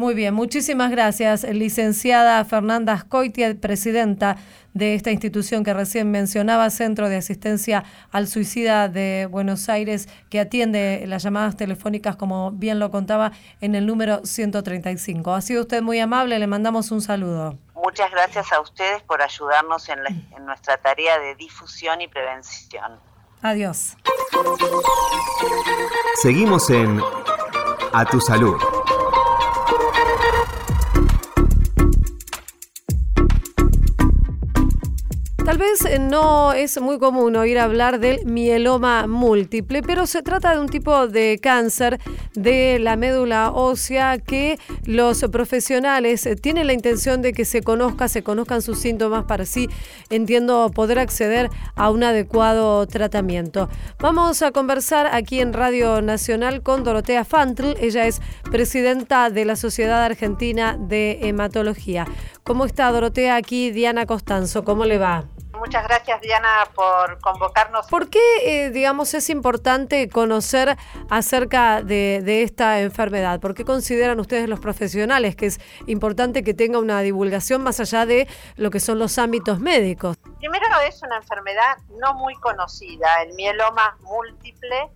Muy 0.00 0.14
bien, 0.14 0.32
muchísimas 0.32 0.90
gracias, 0.90 1.44
licenciada 1.44 2.42
Fernanda 2.46 2.94
Ascoitia, 2.94 3.54
presidenta 3.60 4.38
de 4.72 4.94
esta 4.94 5.10
institución 5.10 5.62
que 5.62 5.74
recién 5.74 6.10
mencionaba, 6.10 6.70
Centro 6.70 7.10
de 7.10 7.16
Asistencia 7.16 7.84
al 8.10 8.26
Suicida 8.26 8.88
de 8.88 9.28
Buenos 9.30 9.68
Aires, 9.68 10.08
que 10.30 10.40
atiende 10.40 11.04
las 11.06 11.22
llamadas 11.22 11.56
telefónicas, 11.56 12.16
como 12.16 12.50
bien 12.50 12.78
lo 12.78 12.90
contaba, 12.90 13.32
en 13.60 13.74
el 13.74 13.86
número 13.86 14.24
135. 14.24 15.34
Ha 15.34 15.42
sido 15.42 15.62
usted 15.62 15.82
muy 15.82 15.98
amable, 15.98 16.38
le 16.38 16.46
mandamos 16.46 16.90
un 16.92 17.02
saludo. 17.02 17.58
Muchas 17.82 18.10
gracias 18.10 18.52
a 18.52 18.60
ustedes 18.60 19.02
por 19.02 19.22
ayudarnos 19.22 19.88
en, 19.88 19.98
en 20.06 20.46
nuestra 20.46 20.76
tarea 20.76 21.18
de 21.18 21.34
difusión 21.34 22.00
y 22.00 22.08
prevención. 22.08 23.00
Adiós. 23.42 23.96
Seguimos 26.20 26.68
en 26.70 27.02
A 27.92 28.04
Tu 28.04 28.20
Salud. 28.20 28.60
Vez 35.60 35.84
eh, 35.84 35.98
no 35.98 36.54
es 36.54 36.80
muy 36.80 36.98
común 36.98 37.36
oír 37.36 37.58
hablar 37.58 38.00
del 38.00 38.24
mieloma 38.24 39.06
múltiple, 39.06 39.82
pero 39.82 40.06
se 40.06 40.22
trata 40.22 40.54
de 40.54 40.60
un 40.60 40.68
tipo 40.68 41.06
de 41.06 41.38
cáncer 41.40 42.00
de 42.34 42.78
la 42.78 42.96
médula 42.96 43.50
ósea 43.50 44.18
que 44.18 44.58
los 44.86 45.20
profesionales 45.30 46.24
eh, 46.24 46.34
tienen 46.34 46.66
la 46.66 46.72
intención 46.72 47.20
de 47.20 47.34
que 47.34 47.44
se 47.44 47.62
conozca, 47.62 48.08
se 48.08 48.22
conozcan 48.22 48.62
sus 48.62 48.78
síntomas 48.78 49.24
para 49.24 49.42
así, 49.42 49.68
entiendo, 50.08 50.70
poder 50.74 50.98
acceder 50.98 51.50
a 51.76 51.90
un 51.90 52.04
adecuado 52.04 52.86
tratamiento. 52.86 53.68
Vamos 53.98 54.40
a 54.40 54.52
conversar 54.52 55.10
aquí 55.12 55.40
en 55.40 55.52
Radio 55.52 56.00
Nacional 56.00 56.62
con 56.62 56.84
Dorotea 56.84 57.26
Fantl, 57.26 57.74
ella 57.80 58.06
es 58.06 58.22
presidenta 58.50 59.28
de 59.28 59.44
la 59.44 59.56
Sociedad 59.56 60.02
Argentina 60.02 60.78
de 60.80 61.18
Hematología. 61.20 62.06
¿Cómo 62.44 62.64
está 62.64 62.90
Dorotea? 62.90 63.36
Aquí 63.36 63.70
Diana 63.70 64.06
Costanzo, 64.06 64.64
¿cómo 64.64 64.86
le 64.86 64.96
va? 64.96 65.26
Muchas 65.60 65.84
gracias 65.84 66.22
Diana 66.22 66.66
por 66.74 67.20
convocarnos. 67.20 67.86
¿Por 67.88 68.08
qué, 68.08 68.18
eh, 68.44 68.70
digamos, 68.70 69.12
es 69.12 69.28
importante 69.28 70.08
conocer 70.08 70.78
acerca 71.10 71.82
de, 71.82 72.42
esta 72.42 72.80
enfermedad? 72.80 73.40
¿Por 73.40 73.54
qué 73.54 73.66
consideran 73.66 74.18
ustedes 74.20 74.48
los 74.48 74.58
profesionales 74.58 75.36
que 75.36 75.44
es 75.44 75.60
importante 75.86 76.42
que 76.42 76.54
tenga 76.54 76.78
una 76.78 77.02
divulgación 77.02 77.62
más 77.62 77.78
allá 77.78 78.06
de 78.06 78.26
lo 78.56 78.70
que 78.70 78.80
son 78.80 78.98
los 78.98 79.18
ámbitos 79.18 79.60
médicos? 79.60 80.16
Primero 80.38 80.64
es 80.88 81.02
una 81.02 81.18
enfermedad 81.18 81.76
no 82.00 82.14
muy 82.14 82.34
conocida. 82.36 83.22
El 83.22 83.34
mieloma 83.34 83.98
múltiple 84.00 84.88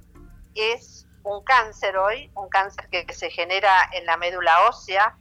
es 0.54 1.06
un 1.24 1.44
cáncer 1.44 1.98
hoy, 1.98 2.30
un 2.36 2.48
cáncer 2.48 2.88
que 2.88 3.12
se 3.12 3.28
genera 3.28 3.90
en 3.92 4.06
la 4.06 4.16
médula 4.16 4.66
ósea 4.70 5.14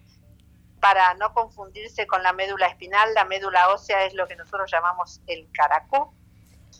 para 0.84 1.13
no 1.13 1.34
confundirse 1.34 2.06
con 2.06 2.22
la 2.24 2.34
médula 2.34 2.67
espinal, 2.67 3.13
la 3.13 3.24
médula 3.24 3.69
ósea 3.69 4.04
es 4.04 4.13
lo 4.15 4.28
que 4.28 4.36
nosotros 4.36 4.69
llamamos 4.69 5.22
el 5.28 5.50
caracú, 5.54 6.13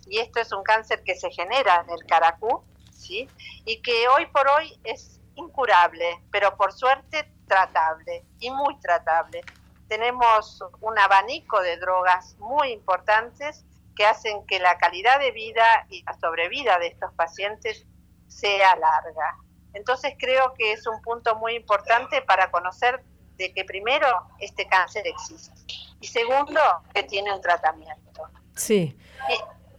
y 0.08 0.20
esto 0.20 0.42
es 0.42 0.52
un 0.52 0.62
cáncer 0.62 1.04
que 1.06 1.16
se 1.16 1.32
genera 1.32 1.86
en 1.88 1.90
el 1.90 2.06
caracú, 2.06 2.66
¿sí? 2.92 3.32
y 3.64 3.82
que 3.82 4.10
hoy 4.10 4.26
por 4.26 4.46
hoy 4.50 4.78
es 4.84 5.22
incurable, 5.36 6.22
pero 6.34 6.58
por 6.58 6.74
suerte 6.74 7.32
tratable 7.48 8.26
y 8.40 8.52
muy 8.52 8.78
tratable. 8.82 9.40
Tenemos 9.88 10.62
un 10.82 11.00
abanico 11.00 11.62
de 11.62 11.78
drogas 11.78 12.36
muy 12.40 12.74
importantes 12.74 13.64
que 13.96 14.06
hacen 14.06 14.46
que 14.48 14.60
la 14.60 14.78
calidad 14.80 15.18
de 15.20 15.32
vida 15.32 15.86
y 15.88 16.04
la 16.04 16.14
sobrevida 16.20 16.78
de 16.78 16.88
estos 16.88 17.14
pacientes 17.14 17.88
sea 18.28 18.76
larga. 18.76 19.38
Entonces 19.72 20.14
creo 20.20 20.54
que 20.56 20.74
es 20.74 20.86
un 20.88 21.02
punto 21.02 21.38
muy 21.38 21.56
importante 21.56 22.22
para 22.22 22.52
conocer 22.52 23.02
de 23.38 23.54
que 23.54 23.66
primero 23.66 24.08
este 24.40 24.68
cáncer 24.68 25.04
existe 25.08 25.52
y 26.00 26.08
segundo 26.08 26.60
que 26.94 27.04
tiene 27.04 27.34
un 27.34 27.42
tratamiento. 27.42 28.24
Sí. 28.56 28.98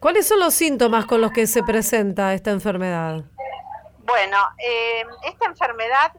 ¿Cuáles 0.01 0.27
son 0.27 0.41
los 0.41 0.55
síntomas 0.55 1.07
con 1.07 1.21
los 1.21 1.33
que 1.33 1.47
se 1.47 1.63
presenta 1.63 2.35
esta 2.35 2.51
enfermedad? 2.51 3.25
Bueno, 3.99 4.37
eh, 4.59 5.05
esta 5.25 5.47
enfermedad 5.47 6.13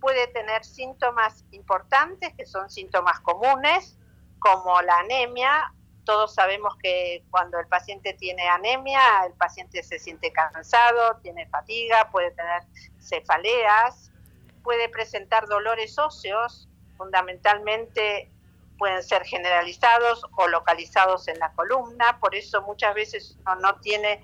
puede 0.00 0.26
tener 0.28 0.64
síntomas 0.64 1.44
importantes, 1.50 2.32
que 2.34 2.46
son 2.46 2.70
síntomas 2.70 3.20
comunes, 3.20 3.98
como 4.38 4.80
la 4.82 4.98
anemia. 5.00 5.72
Todos 6.04 6.34
sabemos 6.34 6.74
que 6.82 7.22
cuando 7.30 7.58
el 7.58 7.68
paciente 7.68 8.14
tiene 8.14 8.48
anemia, 8.48 9.00
el 9.26 9.34
paciente 9.34 9.82
se 9.82 9.98
siente 9.98 10.32
cansado, 10.32 11.18
tiene 11.22 11.46
fatiga, 11.48 12.08
puede 12.10 12.30
tener 12.30 12.62
cefaleas, 12.98 14.10
puede 14.62 14.88
presentar 14.88 15.46
dolores 15.46 15.98
óseos, 15.98 16.68
fundamentalmente 16.96 18.30
pueden 18.78 19.02
ser 19.02 19.24
generalizados 19.24 20.24
o 20.36 20.48
localizados 20.48 21.28
en 21.28 21.38
la 21.38 21.52
columna, 21.52 22.18
por 22.18 22.34
eso 22.34 22.62
muchas 22.62 22.94
veces 22.94 23.36
uno 23.42 23.56
no 23.56 23.80
tiene 23.80 24.22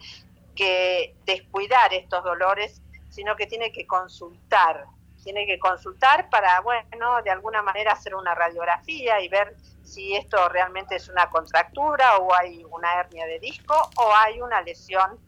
que 0.55 1.15
descuidar 1.27 1.93
estos 1.93 2.25
dolores, 2.25 2.81
sino 3.11 3.37
que 3.37 3.47
tiene 3.47 3.71
que 3.71 3.87
consultar. 3.87 4.87
Tiene 5.23 5.45
que 5.45 5.59
consultar 5.59 6.31
para, 6.31 6.61
bueno, 6.61 7.21
de 7.23 7.31
alguna 7.31 7.61
manera 7.61 7.93
hacer 7.93 8.15
una 8.15 8.35
radiografía 8.35 9.21
y 9.21 9.29
ver 9.29 9.57
si 9.83 10.15
esto 10.15 10.49
realmente 10.49 10.97
es 10.97 11.09
una 11.09 11.29
contractura 11.29 12.19
o 12.19 12.33
hay 12.33 12.65
una 12.65 12.95
hernia 13.01 13.27
de 13.27 13.41
disco 13.41 13.75
o 13.97 14.15
hay 14.15 14.41
una 14.41 14.63
lesión 14.63 15.19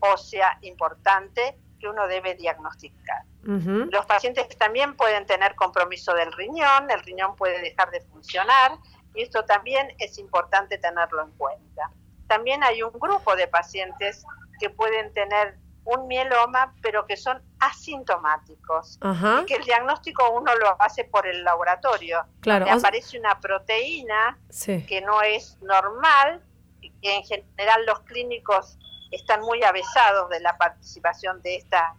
ósea 0.00 0.58
importante 0.62 1.56
que 1.78 1.88
uno 1.88 2.06
debe 2.06 2.34
diagnosticar. 2.34 3.22
Los 3.42 4.04
pacientes 4.04 4.46
también 4.58 4.94
pueden 4.94 5.24
tener 5.24 5.54
compromiso 5.54 6.12
del 6.12 6.30
riñón, 6.32 6.90
el 6.90 7.00
riñón 7.02 7.34
puede 7.34 7.62
dejar 7.62 7.90
de 7.90 8.02
funcionar 8.02 8.72
y 9.14 9.22
esto 9.22 9.44
también 9.44 9.94
es 9.98 10.18
importante 10.18 10.76
tenerlo 10.76 11.22
en 11.22 11.30
cuenta. 11.32 11.90
También 12.26 12.62
hay 12.62 12.82
un 12.82 12.92
grupo 12.92 13.34
de 13.36 13.48
pacientes 13.48 14.24
que 14.60 14.68
pueden 14.68 15.12
tener 15.14 15.56
un 15.84 16.06
mieloma, 16.06 16.74
pero 16.82 17.06
que 17.06 17.16
son 17.16 17.42
asintomáticos. 17.60 18.98
Y 19.40 19.46
que 19.46 19.54
el 19.54 19.64
diagnóstico 19.64 20.30
uno 20.32 20.54
lo 20.56 20.80
hace 20.82 21.04
por 21.04 21.26
el 21.26 21.42
laboratorio. 21.42 22.26
Claro. 22.40 22.66
aparece 22.70 23.18
una 23.18 23.40
proteína 23.40 24.38
que 24.86 25.00
no 25.00 25.22
es 25.22 25.56
normal, 25.62 26.42
y 26.82 26.92
en 27.00 27.24
general 27.24 27.86
los 27.86 28.00
clínicos 28.00 28.78
están 29.10 29.40
muy 29.40 29.62
avesados 29.62 30.28
de 30.30 30.40
la 30.40 30.56
participación 30.56 31.40
de 31.42 31.56
esta 31.56 31.94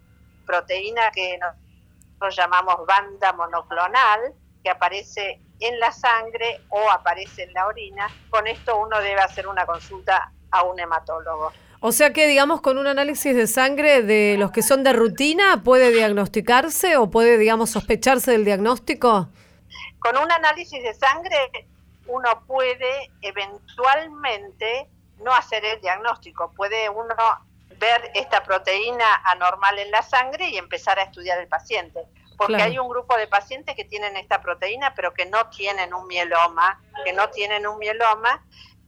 proteína 0.45 1.11
que 1.11 1.37
nosotros 1.37 2.35
llamamos 2.35 2.85
banda 2.85 3.33
monoclonal, 3.33 4.33
que 4.63 4.69
aparece 4.69 5.39
en 5.59 5.79
la 5.79 5.91
sangre 5.91 6.61
o 6.69 6.89
aparece 6.91 7.43
en 7.43 7.53
la 7.53 7.67
orina. 7.67 8.07
Con 8.29 8.47
esto 8.47 8.77
uno 8.77 8.99
debe 8.99 9.21
hacer 9.21 9.47
una 9.47 9.65
consulta 9.65 10.31
a 10.51 10.63
un 10.63 10.79
hematólogo. 10.79 11.51
O 11.81 11.91
sea 11.93 12.11
que, 12.11 12.27
digamos, 12.27 12.59
con 12.59 12.77
un 12.77 12.87
análisis 12.87 13.33
de 13.33 13.47
sangre 13.47 14.01
de 14.01 14.35
los 14.37 14.51
que 14.51 14.61
son 14.61 14.83
de 14.83 14.91
rutina, 14.91 15.63
¿puede 15.63 15.91
diagnosticarse 15.91 16.97
o 16.97 17.09
puede, 17.09 17.37
digamos, 17.37 17.69
sospecharse 17.69 18.31
del 18.31 18.43
diagnóstico? 18.43 19.29
Con 19.99 20.17
un 20.17 20.29
análisis 20.29 20.81
de 20.83 20.93
sangre 20.93 21.67
uno 22.07 22.43
puede 22.47 23.11
eventualmente 23.21 24.89
no 25.19 25.33
hacer 25.33 25.65
el 25.65 25.81
diagnóstico, 25.81 26.51
puede 26.53 26.89
uno 26.89 27.15
ver 27.77 28.11
esta 28.13 28.43
proteína 28.43 29.21
anormal 29.25 29.79
en 29.79 29.91
la 29.91 30.01
sangre 30.01 30.49
y 30.49 30.57
empezar 30.57 30.99
a 30.99 31.03
estudiar 31.03 31.39
el 31.39 31.47
paciente. 31.47 32.05
Porque 32.37 32.55
hay 32.55 32.79
un 32.79 32.87
grupo 32.87 33.17
de 33.17 33.27
pacientes 33.27 33.75
que 33.75 33.83
tienen 33.83 34.15
esta 34.15 34.41
proteína, 34.41 34.95
pero 34.95 35.13
que 35.13 35.25
no 35.25 35.49
tienen 35.49 35.93
un 35.93 36.07
mieloma, 36.07 36.81
que 37.03 37.11
no 37.11 37.29
tienen 37.29 37.67
un 37.67 37.77
mieloma, 37.79 38.41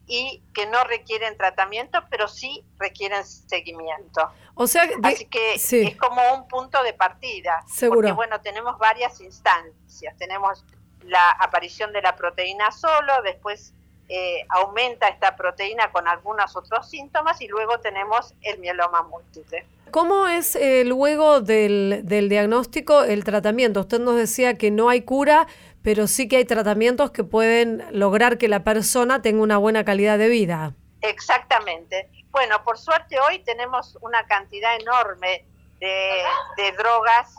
y 0.08 0.44
que 0.54 0.66
no 0.66 0.84
requieren 0.84 1.38
tratamiento, 1.38 2.04
pero 2.10 2.28
sí 2.28 2.66
requieren 2.78 3.24
seguimiento. 3.26 4.30
O 4.56 4.68
sea, 4.68 4.86
así 5.04 5.26
que 5.26 5.54
es 5.54 5.98
como 5.98 6.22
un 6.34 6.50
punto 6.50 6.84
de 6.84 6.94
partida. 6.94 7.64
Seguro. 7.68 8.02
Porque 8.02 8.12
bueno, 8.12 8.42
tenemos 8.42 8.78
varias 8.78 9.22
instancias. 9.22 10.18
Tenemos 10.18 10.66
la 11.04 11.32
aparición 11.32 11.94
de 11.94 12.02
la 12.02 12.16
proteína 12.16 12.72
solo, 12.72 13.22
después 13.24 13.74
eh, 14.14 14.46
aumenta 14.50 15.08
esta 15.08 15.38
proteína 15.38 15.90
con 15.92 16.06
algunos 16.06 16.56
otros 16.58 16.90
síntomas 16.90 17.40
y 17.42 17.48
luego 17.48 17.80
tenemos 17.80 18.34
el 18.42 18.60
mieloma 18.60 19.04
múltiple. 19.04 19.66
¿Cómo 19.92 20.28
es 20.28 20.56
eh, 20.58 20.84
luego 20.84 21.40
del, 21.40 22.02
del 22.04 22.28
diagnóstico 22.28 23.04
el 23.04 23.24
tratamiento? 23.24 23.80
Usted 23.80 24.00
nos 24.00 24.18
decía 24.18 24.58
que 24.58 24.70
no 24.70 24.90
hay 24.90 25.04
cura, 25.04 25.48
pero 25.82 26.08
sí 26.08 26.28
que 26.28 26.38
hay 26.38 26.46
tratamientos 26.46 27.12
que 27.12 27.24
pueden 27.24 27.86
lograr 27.92 28.38
que 28.38 28.50
la 28.50 28.66
persona 28.66 29.22
tenga 29.22 29.44
una 29.44 29.58
buena 29.58 29.86
calidad 29.86 30.18
de 30.18 30.28
vida. 30.28 30.74
Exactamente. 31.02 32.10
Bueno, 32.32 32.64
por 32.66 32.78
suerte 32.78 33.18
hoy 33.20 33.40
tenemos 33.40 33.98
una 34.02 34.26
cantidad 34.26 34.76
enorme 34.76 35.46
de, 35.80 36.72
drogas 36.78 37.34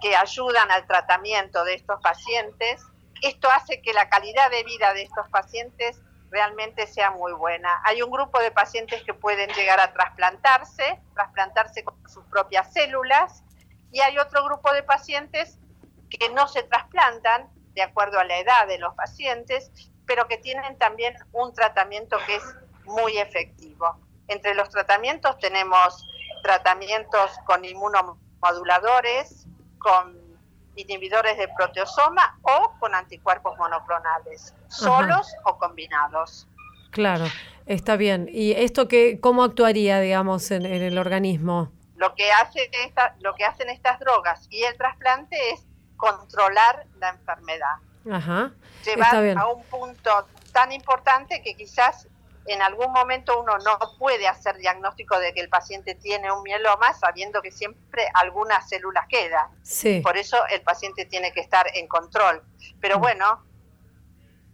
que 0.00 0.14
ayudan 0.14 0.70
al 0.70 0.84
tratamiento 0.86 1.64
de 1.64 1.74
estos 1.74 2.00
pacientes. 2.00 2.82
Esto 3.22 3.48
hace 3.50 3.80
que 3.82 3.92
la 3.92 4.08
calidad 4.08 4.50
de 4.50 4.62
vida 4.64 4.92
de 4.94 5.02
estos 5.02 5.28
pacientes 5.30 6.00
realmente 6.30 6.86
sea 6.86 7.10
muy 7.10 7.32
buena. 7.32 7.80
Hay 7.84 8.02
un 8.02 8.10
grupo 8.10 8.40
de 8.40 8.50
pacientes 8.50 9.02
que 9.02 9.14
pueden 9.14 9.50
llegar 9.50 9.80
a 9.80 9.92
trasplantarse, 9.92 11.00
trasplantarse 11.14 11.84
con 11.84 11.96
sus 12.08 12.24
propias 12.26 12.72
células, 12.72 13.42
y 13.90 14.00
hay 14.00 14.18
otro 14.18 14.44
grupo 14.44 14.72
de 14.72 14.82
pacientes 14.82 15.58
que 16.10 16.28
no 16.30 16.48
se 16.48 16.62
trasplantan, 16.62 17.48
de 17.74 17.82
acuerdo 17.82 18.18
a 18.18 18.24
la 18.24 18.38
edad 18.38 18.66
de 18.66 18.78
los 18.78 18.94
pacientes, 18.94 19.70
pero 20.06 20.26
que 20.26 20.38
tienen 20.38 20.76
también 20.78 21.14
un 21.32 21.54
tratamiento 21.54 22.18
que 22.26 22.36
es 22.36 22.44
muy 22.84 23.18
efectivo. 23.18 23.98
Entre 24.26 24.54
los 24.54 24.68
tratamientos 24.70 25.38
tenemos 25.38 26.06
tratamientos 26.42 27.30
con 27.46 27.64
inmunomoduladores, 27.64 29.46
con 29.78 30.27
inhibidores 30.78 31.36
de 31.36 31.48
proteosoma 31.48 32.38
o 32.42 32.72
con 32.78 32.94
anticuerpos 32.94 33.58
monoclonales, 33.58 34.54
solos 34.68 35.34
o 35.44 35.58
combinados. 35.58 36.46
Claro, 36.90 37.26
está 37.66 37.96
bien. 37.96 38.28
¿Y 38.30 38.52
esto 38.52 38.88
qué, 38.88 39.18
cómo 39.20 39.42
actuaría, 39.42 40.00
digamos, 40.00 40.50
en, 40.50 40.64
el 40.64 40.96
organismo? 40.98 41.72
Lo 41.96 42.14
que, 42.14 42.30
hace 42.30 42.70
lo 43.20 43.34
que 43.34 43.44
hacen 43.44 43.68
estas 43.70 43.98
drogas 43.98 44.46
y 44.50 44.62
el 44.62 44.76
trasplante 44.76 45.36
es 45.50 45.66
controlar 45.96 46.86
la 46.98 47.10
enfermedad. 47.10 47.76
Ajá. 48.10 48.52
Llevar 48.84 49.36
a 49.36 49.46
un 49.48 49.62
punto 49.64 50.26
tan 50.52 50.72
importante 50.72 51.42
que 51.42 51.54
quizás 51.54 52.08
en 52.48 52.62
algún 52.62 52.92
momento 52.92 53.40
uno 53.40 53.58
no 53.58 53.78
puede 53.98 54.26
hacer 54.26 54.56
diagnóstico 54.56 55.18
de 55.18 55.32
que 55.34 55.40
el 55.40 55.48
paciente 55.48 55.94
tiene 55.94 56.32
un 56.32 56.42
mieloma 56.42 56.92
sabiendo 56.94 57.42
que 57.42 57.50
siempre 57.50 58.08
algunas 58.14 58.68
células 58.68 59.06
quedan. 59.08 59.48
Sí. 59.62 60.00
Por 60.00 60.16
eso 60.16 60.36
el 60.50 60.62
paciente 60.62 61.04
tiene 61.04 61.32
que 61.32 61.40
estar 61.40 61.66
en 61.74 61.86
control. 61.86 62.42
Pero 62.80 62.98
mm. 62.98 63.00
bueno, 63.00 63.44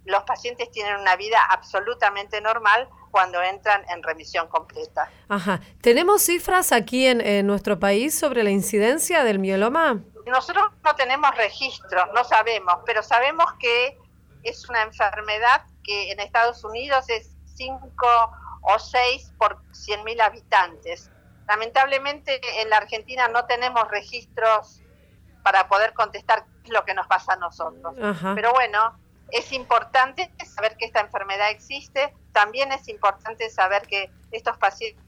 los 0.04 0.24
pacientes 0.24 0.70
tienen 0.70 0.96
una 0.96 1.16
vida 1.16 1.38
absolutamente 1.48 2.40
normal 2.40 2.88
cuando 3.10 3.40
entran 3.40 3.84
en 3.88 4.02
remisión 4.02 4.48
completa. 4.48 5.08
Ajá. 5.28 5.60
¿Tenemos 5.80 6.22
cifras 6.22 6.72
aquí 6.72 7.06
en, 7.06 7.20
en 7.20 7.46
nuestro 7.46 7.78
país 7.78 8.18
sobre 8.18 8.42
la 8.42 8.50
incidencia 8.50 9.22
del 9.22 9.38
mieloma? 9.38 10.02
Nosotros 10.26 10.64
no 10.82 10.96
tenemos 10.96 11.34
registros, 11.36 12.08
no 12.12 12.24
sabemos, 12.24 12.76
pero 12.84 13.02
sabemos 13.02 13.52
que 13.60 13.96
es 14.42 14.68
una 14.68 14.82
enfermedad 14.82 15.62
que 15.84 16.10
en 16.12 16.18
Estados 16.20 16.64
Unidos 16.64 17.08
es 17.08 17.33
5 17.54 17.78
o 18.62 18.78
6 18.78 19.32
por 19.38 19.62
100.000 19.72 20.20
habitantes. 20.20 21.10
Lamentablemente 21.46 22.40
en 22.62 22.70
la 22.70 22.78
Argentina 22.78 23.28
no 23.28 23.44
tenemos 23.44 23.88
registros 23.88 24.80
para 25.42 25.68
poder 25.68 25.92
contestar 25.92 26.44
qué 26.62 26.68
es 26.68 26.70
lo 26.70 26.84
que 26.84 26.94
nos 26.94 27.06
pasa 27.06 27.34
a 27.34 27.36
nosotros. 27.36 27.94
Pero 28.34 28.52
bueno, 28.52 28.98
es 29.30 29.52
importante 29.52 30.32
saber 30.44 30.76
que 30.76 30.86
esta 30.86 31.00
enfermedad 31.00 31.50
existe, 31.50 32.14
también 32.32 32.72
es 32.72 32.88
importante 32.88 33.50
saber 33.50 33.82
que 33.86 34.10
estos 34.30 34.56
pacientes 34.56 35.04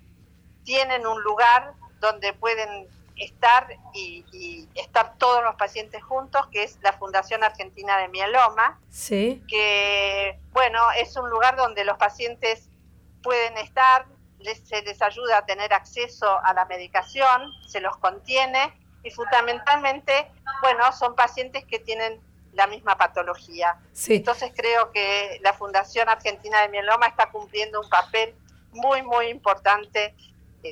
tienen 0.64 1.06
un 1.06 1.22
lugar 1.22 1.74
donde 2.00 2.32
pueden 2.34 2.88
estar 3.16 3.66
y, 3.94 4.68
estar 4.74 5.16
todos 5.18 5.42
los 5.42 5.54
pacientes 5.56 6.02
juntos, 6.02 6.46
que 6.48 6.62
es 6.62 6.78
la 6.82 6.92
Fundación 6.92 7.42
Argentina 7.42 7.98
de 7.98 8.08
Mieloma, 8.08 8.78
sí. 8.90 9.42
que 9.48 10.38
bueno, 10.52 10.80
es 10.98 11.16
un 11.16 11.30
lugar 11.30 11.56
donde 11.56 11.84
los 11.84 11.96
pacientes 11.96 12.68
pueden 13.22 13.56
estar, 13.58 14.06
se 14.64 14.82
les 14.82 15.02
ayuda 15.02 15.38
a 15.38 15.46
tener 15.46 15.72
acceso 15.72 16.38
a 16.44 16.52
la 16.52 16.64
medicación, 16.66 17.52
se 17.66 17.80
los 17.80 17.96
contiene 17.96 18.72
y 19.02 19.10
fundamentalmente, 19.10 20.30
bueno, 20.62 20.92
son 20.92 21.14
pacientes 21.14 21.64
que 21.64 21.78
tienen 21.78 22.20
la 22.52 22.66
misma 22.66 22.96
patología. 22.96 23.78
Sí. 23.92 24.16
Entonces 24.16 24.52
creo 24.54 24.92
que 24.92 25.38
la 25.42 25.52
Fundación 25.52 26.08
Argentina 26.08 26.62
de 26.62 26.68
Mieloma 26.68 27.06
está 27.06 27.30
cumpliendo 27.30 27.80
un 27.80 27.88
papel 27.88 28.34
muy, 28.72 29.02
muy 29.02 29.26
importante 29.26 30.14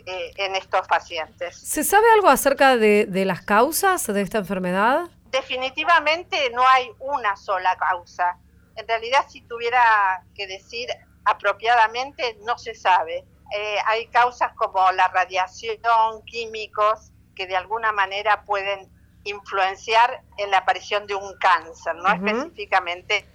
eh, 0.07 0.33
en 0.37 0.57
estos 0.57 0.87
pacientes. 0.88 1.57
¿Se 1.57 1.85
sabe 1.85 2.07
algo 2.14 2.28
acerca 2.28 2.76
de, 2.76 3.07
de 3.07 3.24
las 3.24 3.42
causas 3.42 4.07
de 4.07 4.20
esta 4.20 4.38
enfermedad? 4.38 5.11
Definitivamente 5.30 6.50
no 6.50 6.66
hay 6.66 6.90
una 7.00 7.37
sola 7.37 7.76
causa. 7.76 8.38
En 8.76 8.87
realidad, 8.88 9.26
si 9.28 9.42
tuviera 9.42 10.24
que 10.35 10.46
decir 10.46 10.88
apropiadamente, 11.24 12.38
no 12.44 12.59
se 12.59 12.74
sabe. 12.74 13.24
Eh, 13.54 13.76
hay 13.87 14.07
causas 14.09 14.52
como 14.54 14.90
la 14.92 15.09
radiación, 15.09 16.22
químicos, 16.26 17.12
que 17.35 17.46
de 17.46 17.57
alguna 17.57 17.92
manera 17.92 18.44
pueden 18.44 18.90
influenciar 19.24 20.22
en 20.38 20.50
la 20.50 20.59
aparición 20.59 21.07
de 21.07 21.14
un 21.14 21.37
cáncer, 21.38 21.94
no 21.96 22.09
específicamente 22.12 23.26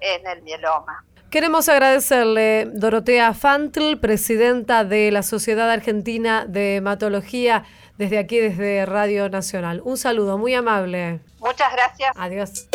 en 0.00 0.26
el 0.26 0.42
mieloma. 0.42 1.04
Queremos 1.34 1.68
agradecerle 1.68 2.68
Dorotea 2.74 3.34
Fantl, 3.34 3.96
presidenta 3.96 4.84
de 4.84 5.10
la 5.10 5.24
Sociedad 5.24 5.68
Argentina 5.68 6.46
de 6.48 6.76
Hematología, 6.76 7.64
desde 7.98 8.18
aquí, 8.18 8.38
desde 8.38 8.86
Radio 8.86 9.28
Nacional. 9.28 9.82
Un 9.84 9.96
saludo 9.96 10.38
muy 10.38 10.54
amable. 10.54 11.18
Muchas 11.40 11.72
gracias. 11.72 12.12
Adiós. 12.14 12.68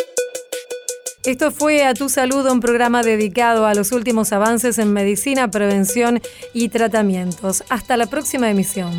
Esto 1.24 1.50
fue 1.52 1.86
A 1.86 1.94
Tu 1.94 2.10
Salud, 2.10 2.44
un 2.50 2.60
programa 2.60 3.02
dedicado 3.02 3.66
a 3.66 3.72
los 3.72 3.92
últimos 3.92 4.30
avances 4.30 4.78
en 4.78 4.92
medicina, 4.92 5.50
prevención 5.50 6.20
y 6.52 6.68
tratamientos. 6.68 7.64
Hasta 7.70 7.96
la 7.96 8.08
próxima 8.08 8.50
emisión. 8.50 8.92